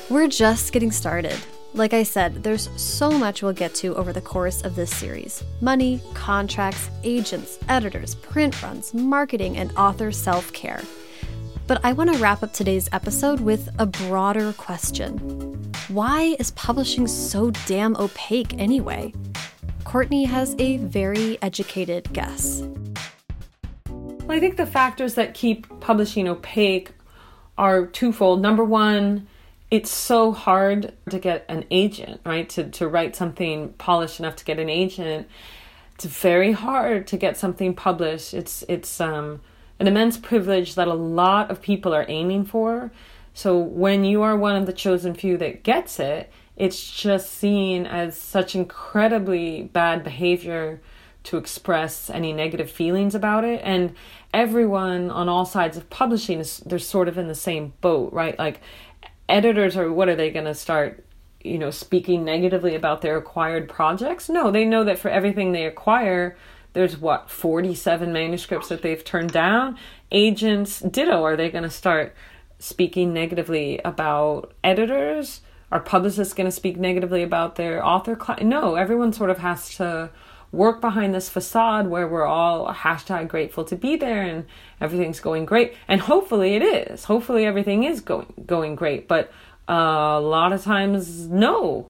We're 0.09 0.27
just 0.27 0.73
getting 0.73 0.89
started. 0.91 1.37
Like 1.75 1.93
I 1.93 2.01
said, 2.01 2.43
there's 2.43 2.67
so 2.81 3.11
much 3.11 3.43
we'll 3.43 3.53
get 3.53 3.75
to 3.75 3.95
over 3.95 4.11
the 4.11 4.21
course 4.21 4.63
of 4.63 4.75
this 4.75 4.89
series 4.89 5.43
money, 5.61 6.01
contracts, 6.15 6.89
agents, 7.03 7.59
editors, 7.69 8.15
print 8.15 8.59
runs, 8.63 8.91
marketing, 8.91 9.57
and 9.57 9.71
author 9.77 10.11
self 10.11 10.51
care. 10.51 10.81
But 11.67 11.85
I 11.85 11.93
want 11.93 12.11
to 12.11 12.17
wrap 12.17 12.41
up 12.41 12.53
today's 12.53 12.89
episode 12.91 13.39
with 13.39 13.69
a 13.77 13.85
broader 13.85 14.51
question 14.53 15.19
Why 15.89 16.35
is 16.39 16.49
publishing 16.51 17.05
so 17.05 17.51
damn 17.67 17.95
opaque 17.97 18.57
anyway? 18.57 19.13
Courtney 19.83 20.23
has 20.23 20.55
a 20.57 20.77
very 20.77 21.37
educated 21.43 22.11
guess. 22.13 22.63
Well, 23.87 24.31
I 24.31 24.39
think 24.39 24.57
the 24.57 24.65
factors 24.65 25.13
that 25.13 25.35
keep 25.35 25.67
publishing 25.81 26.27
opaque 26.27 26.93
are 27.59 27.85
twofold. 27.85 28.41
Number 28.41 28.63
one, 28.63 29.27
it's 29.71 29.91
so 29.91 30.31
hard 30.31 30.93
to 31.09 31.19
get 31.19 31.45
an 31.47 31.65
agent, 31.69 32.21
right? 32.25 32.49
To 32.49 32.69
to 32.69 32.87
write 32.87 33.15
something 33.15 33.73
polished 33.73 34.19
enough 34.19 34.35
to 34.37 34.45
get 34.45 34.59
an 34.59 34.69
agent. 34.69 35.27
It's 35.95 36.05
very 36.05 36.53
hard 36.53 37.07
to 37.07 37.17
get 37.17 37.37
something 37.37 37.73
published. 37.75 38.33
It's 38.33 38.63
it's 38.67 38.99
um 38.99 39.41
an 39.79 39.87
immense 39.87 40.17
privilege 40.17 40.75
that 40.75 40.87
a 40.87 40.93
lot 40.93 41.51
of 41.51 41.61
people 41.61 41.93
are 41.93 42.05
aiming 42.07 42.45
for. 42.45 42.91
So 43.33 43.57
when 43.57 44.03
you 44.03 44.21
are 44.23 44.35
one 44.35 44.55
of 44.55 44.65
the 44.65 44.73
chosen 44.73 45.13
few 45.13 45.37
that 45.37 45.63
gets 45.63 45.99
it, 45.99 46.31
it's 46.57 46.91
just 46.91 47.31
seen 47.31 47.85
as 47.85 48.19
such 48.19 48.55
incredibly 48.55 49.63
bad 49.63 50.03
behavior 50.03 50.81
to 51.23 51.37
express 51.37 52.09
any 52.09 52.33
negative 52.33 52.71
feelings 52.71 53.13
about 53.13 53.43
it 53.43 53.61
and 53.63 53.93
everyone 54.33 55.11
on 55.11 55.27
all 55.27 55.45
sides 55.45 55.75
of 55.75 55.89
publishing 55.89 56.39
is 56.39 56.59
they're 56.59 56.79
sort 56.79 57.07
of 57.07 57.17
in 57.17 57.27
the 57.27 57.35
same 57.35 57.73
boat 57.81 58.11
right 58.13 58.39
like 58.39 58.61
editors 59.29 59.77
are 59.77 59.91
what 59.91 60.09
are 60.09 60.15
they 60.15 60.31
going 60.31 60.45
to 60.45 60.55
start 60.55 61.05
you 61.41 61.57
know 61.57 61.71
speaking 61.71 62.25
negatively 62.25 62.75
about 62.75 63.01
their 63.01 63.17
acquired 63.17 63.69
projects? 63.69 64.29
No 64.29 64.51
they 64.51 64.65
know 64.65 64.83
that 64.83 64.99
for 64.99 65.09
everything 65.09 65.51
they 65.51 65.65
acquire 65.65 66.37
there's 66.73 66.97
what 66.97 67.31
47 67.31 68.13
manuscripts 68.13 68.69
that 68.69 68.81
they've 68.81 69.03
turned 69.03 69.31
down? 69.31 69.77
Agents 70.11 70.79
ditto 70.79 71.23
are 71.23 71.35
they 71.35 71.49
going 71.49 71.63
to 71.63 71.69
start 71.69 72.15
speaking 72.59 73.13
negatively 73.13 73.79
about 73.83 74.53
editors? 74.63 75.41
Are 75.71 75.79
publicists 75.79 76.33
going 76.33 76.47
to 76.47 76.51
speak 76.51 76.77
negatively 76.77 77.23
about 77.23 77.55
their 77.55 77.85
author 77.85 78.17
no 78.41 78.75
everyone 78.75 79.13
sort 79.13 79.29
of 79.29 79.39
has 79.39 79.75
to 79.77 80.09
work 80.51 80.81
behind 80.81 81.13
this 81.13 81.29
facade 81.29 81.87
where 81.87 82.07
we're 82.07 82.25
all 82.25 82.73
hashtag 82.73 83.27
grateful 83.27 83.63
to 83.65 83.75
be 83.75 83.95
there 83.95 84.21
and 84.21 84.45
everything's 84.81 85.19
going 85.19 85.45
great. 85.45 85.73
And 85.87 86.01
hopefully 86.01 86.55
it 86.55 86.63
is. 86.63 87.05
Hopefully 87.05 87.45
everything 87.45 87.83
is 87.83 88.01
going 88.01 88.33
going 88.45 88.75
great. 88.75 89.07
But 89.07 89.31
uh, 89.69 90.17
a 90.17 90.19
lot 90.19 90.53
of 90.53 90.63
times, 90.63 91.27
no. 91.27 91.87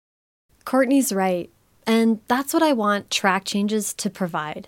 Courtney's 0.66 1.14
right. 1.14 1.50
And 1.88 2.20
that's 2.28 2.54
what 2.54 2.62
I 2.62 2.74
want 2.74 3.10
track 3.10 3.46
changes 3.46 3.94
to 3.96 4.10
provide. 4.10 4.68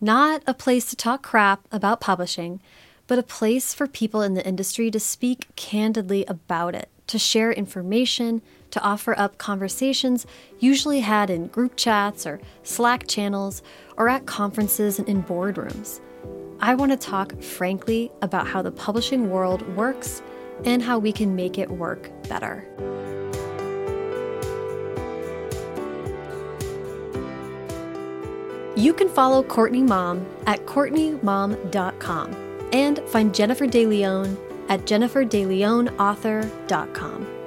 Not 0.00 0.42
a 0.46 0.54
place 0.54 0.88
to 0.90 0.96
talk 0.96 1.22
crap 1.22 1.66
about 1.72 2.00
publishing, 2.00 2.60
but 3.06 3.18
a 3.18 3.24
place 3.24 3.74
for 3.74 3.86
people 3.86 4.22
in 4.22 4.34
the 4.34 4.46
industry 4.46 4.90
to 4.90 5.00
speak 5.00 5.48
candidly 5.56 6.24
about 6.26 6.74
it, 6.74 6.88
to 7.08 7.18
share 7.18 7.52
information, 7.52 8.40
to 8.70 8.82
offer 8.82 9.18
up 9.18 9.38
conversations 9.38 10.26
usually 10.58 11.00
had 11.00 11.30
in 11.30 11.48
group 11.48 11.76
chats 11.76 12.26
or 12.26 12.40
Slack 12.62 13.06
channels 13.06 13.62
or 13.96 14.08
at 14.08 14.26
conferences 14.26 14.98
and 14.98 15.08
in 15.08 15.22
boardrooms. 15.22 16.00
I 16.60 16.74
want 16.74 16.92
to 16.92 16.96
talk 16.96 17.40
frankly 17.42 18.10
about 18.22 18.46
how 18.46 18.62
the 18.62 18.70
publishing 18.70 19.30
world 19.30 19.66
works 19.76 20.22
and 20.64 20.82
how 20.82 20.98
we 20.98 21.12
can 21.12 21.34
make 21.34 21.58
it 21.58 21.70
work 21.70 22.10
better. 22.28 22.66
You 28.76 28.94
can 28.94 29.08
follow 29.08 29.42
Courtney 29.42 29.82
Maum 29.82 30.24
at 30.46 30.64
CourtneyMaum.com 30.66 32.36
and 32.72 33.00
find 33.08 33.34
Jennifer 33.34 33.66
DeLeon 33.66 34.38
at 34.68 34.86
JenniferDeLeonAuthor.com. 34.86 37.39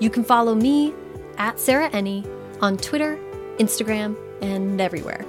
You 0.00 0.10
can 0.10 0.24
follow 0.24 0.54
me 0.54 0.92
at 1.38 1.60
Sarah 1.60 1.90
Enni 1.90 2.26
on 2.60 2.76
Twitter, 2.76 3.18
Instagram, 3.58 4.16
and 4.42 4.80
everywhere. 4.80 5.24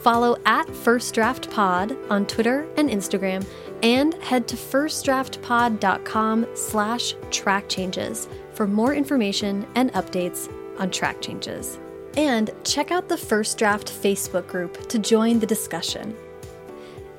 Follow 0.00 0.36
at 0.46 0.68
First 0.74 1.14
Draft 1.14 1.50
Pod 1.50 1.96
on 2.10 2.26
Twitter 2.26 2.66
and 2.76 2.88
Instagram, 2.88 3.46
and 3.82 4.14
head 4.14 4.48
to 4.48 4.56
firstdraftpod.com 4.56 6.46
slash 6.54 7.14
track 7.30 7.68
changes 7.68 8.28
for 8.54 8.66
more 8.66 8.94
information 8.94 9.66
and 9.74 9.92
updates 9.92 10.52
on 10.78 10.90
track 10.90 11.20
changes. 11.20 11.78
And 12.16 12.50
check 12.64 12.90
out 12.90 13.08
the 13.08 13.16
First 13.16 13.58
Draft 13.58 13.88
Facebook 13.92 14.46
group 14.46 14.88
to 14.88 14.98
join 14.98 15.38
the 15.38 15.46
discussion. 15.46 16.16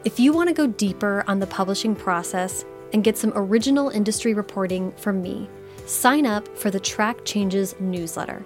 If 0.06 0.20
you 0.20 0.34
want 0.34 0.50
to 0.50 0.56
go 0.56 0.68
deeper 0.68 1.24
on 1.28 1.40
the 1.40 1.48
publishing 1.48 1.96
process 1.96 2.66
and 2.94 3.04
get 3.04 3.18
some 3.18 3.34
original 3.36 3.90
industry 3.90 4.34
reporting 4.34 4.92
from 4.94 5.22
me, 5.22 5.50
sign 5.90 6.26
up 6.26 6.48
for 6.58 6.70
the 6.70 6.80
Track 6.80 7.26
Changes 7.26 7.76
newsletter. 7.80 8.46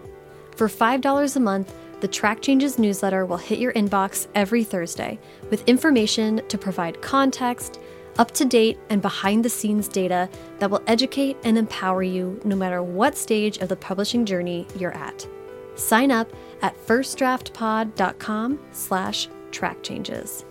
For 0.55 0.67
$5 0.67 1.35
a 1.35 1.39
month, 1.39 1.73
the 1.99 2.07
Track 2.07 2.41
Changes 2.41 2.79
newsletter 2.79 3.25
will 3.25 3.37
hit 3.37 3.59
your 3.59 3.73
inbox 3.73 4.27
every 4.35 4.63
Thursday 4.63 5.19
with 5.49 5.67
information 5.67 6.41
to 6.47 6.57
provide 6.57 7.01
context, 7.01 7.79
up 8.17 8.31
to 8.31 8.45
date, 8.45 8.77
and 8.89 9.01
behind 9.01 9.43
the 9.43 9.49
scenes 9.49 9.87
data 9.87 10.29
that 10.59 10.69
will 10.69 10.83
educate 10.87 11.37
and 11.43 11.57
empower 11.57 12.03
you 12.03 12.39
no 12.43 12.55
matter 12.55 12.83
what 12.83 13.17
stage 13.17 13.57
of 13.57 13.69
the 13.69 13.75
publishing 13.75 14.25
journey 14.25 14.67
you're 14.77 14.95
at. 14.95 15.27
Sign 15.75 16.11
up 16.11 16.31
at 16.61 16.77
firstdraftpod.com 16.85 18.59
slash 18.71 19.27
track 19.51 19.81
changes. 19.83 20.45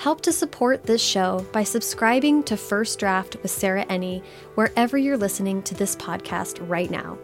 Help 0.00 0.22
to 0.22 0.32
support 0.32 0.84
this 0.84 1.02
show 1.02 1.46
by 1.52 1.62
subscribing 1.62 2.42
to 2.44 2.56
First 2.56 2.98
Draft 2.98 3.36
with 3.42 3.50
Sarah 3.50 3.84
Enni 3.84 4.22
wherever 4.54 4.96
you're 4.96 5.18
listening 5.18 5.62
to 5.64 5.74
this 5.74 5.94
podcast 5.94 6.66
right 6.66 6.90
now. 6.90 7.18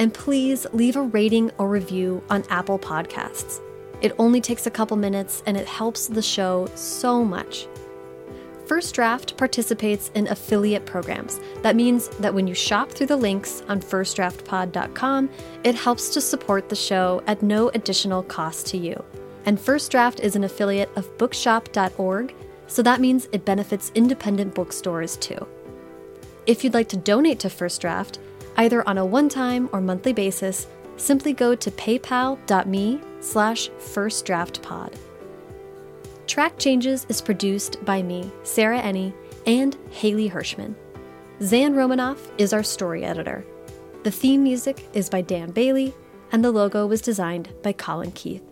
And 0.00 0.12
please 0.12 0.66
leave 0.72 0.96
a 0.96 1.02
rating 1.02 1.52
or 1.56 1.68
review 1.68 2.24
on 2.28 2.42
Apple 2.50 2.80
Podcasts. 2.80 3.60
It 4.00 4.12
only 4.18 4.40
takes 4.40 4.66
a 4.66 4.72
couple 4.72 4.96
minutes 4.96 5.44
and 5.46 5.56
it 5.56 5.68
helps 5.68 6.08
the 6.08 6.20
show 6.20 6.68
so 6.74 7.24
much. 7.24 7.68
First 8.66 8.96
Draft 8.96 9.36
participates 9.36 10.10
in 10.16 10.26
affiliate 10.26 10.84
programs. 10.84 11.38
That 11.62 11.76
means 11.76 12.08
that 12.18 12.34
when 12.34 12.48
you 12.48 12.54
shop 12.54 12.90
through 12.90 13.06
the 13.06 13.16
links 13.16 13.62
on 13.68 13.80
firstdraftpod.com, 13.80 15.30
it 15.62 15.76
helps 15.76 16.08
to 16.08 16.20
support 16.20 16.70
the 16.70 16.74
show 16.74 17.22
at 17.28 17.44
no 17.44 17.68
additional 17.68 18.24
cost 18.24 18.66
to 18.66 18.78
you. 18.78 19.00
And 19.46 19.60
First 19.60 19.92
Draft 19.92 20.20
is 20.20 20.34
an 20.34 20.44
affiliate 20.44 20.90
of 20.96 21.16
bookshop.org, 21.18 22.34
so 22.66 22.82
that 22.82 23.00
means 23.00 23.28
it 23.30 23.44
benefits 23.44 23.92
independent 23.94 24.54
bookstores 24.54 25.16
too. 25.16 25.46
If 26.46 26.62
you'd 26.62 26.74
like 26.74 26.88
to 26.88 26.96
donate 26.96 27.38
to 27.40 27.50
First 27.50 27.80
Draft, 27.80 28.18
either 28.56 28.86
on 28.88 28.98
a 28.98 29.06
one-time 29.06 29.68
or 29.72 29.80
monthly 29.80 30.12
basis, 30.12 30.66
simply 30.96 31.32
go 31.32 31.54
to 31.54 31.70
paypal.me 31.70 33.00
slash 33.20 33.70
firstdraftpod. 33.70 34.94
Track 36.26 36.58
Changes 36.58 37.06
is 37.08 37.22
produced 37.22 37.84
by 37.84 38.02
me, 38.02 38.32
Sarah 38.42 38.80
Enni, 38.80 39.14
and 39.46 39.76
Haley 39.90 40.28
Hirschman. 40.28 40.74
Zan 41.40 41.74
Romanoff 41.74 42.30
is 42.38 42.52
our 42.52 42.64
story 42.64 43.04
editor. 43.04 43.44
The 44.02 44.10
theme 44.10 44.42
music 44.42 44.88
is 44.92 45.08
by 45.08 45.20
Dan 45.20 45.52
Bailey, 45.52 45.94
and 46.32 46.44
the 46.44 46.50
logo 46.50 46.86
was 46.86 47.00
designed 47.00 47.50
by 47.62 47.72
Colin 47.72 48.10
Keith. 48.12 48.42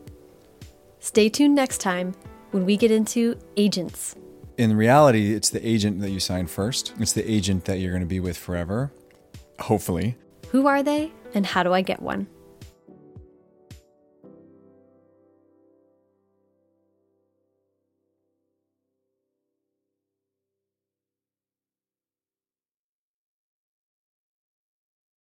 Stay 1.04 1.28
tuned 1.28 1.54
next 1.54 1.82
time 1.82 2.14
when 2.52 2.64
we 2.64 2.78
get 2.78 2.90
into 2.90 3.36
agents. 3.58 4.16
In 4.56 4.74
reality, 4.74 5.34
it's 5.34 5.50
the 5.50 5.64
agent 5.68 6.00
that 6.00 6.08
you 6.08 6.18
sign 6.18 6.46
first. 6.46 6.94
It's 6.98 7.12
the 7.12 7.30
agent 7.30 7.66
that 7.66 7.78
you're 7.78 7.90
going 7.90 8.00
to 8.00 8.06
be 8.06 8.20
with 8.20 8.38
forever, 8.38 8.90
hopefully. 9.58 10.16
Who 10.48 10.66
are 10.66 10.82
they, 10.82 11.12
and 11.34 11.44
how 11.44 11.62
do 11.62 11.74
I 11.74 11.82
get 11.82 12.00
one? 12.00 12.26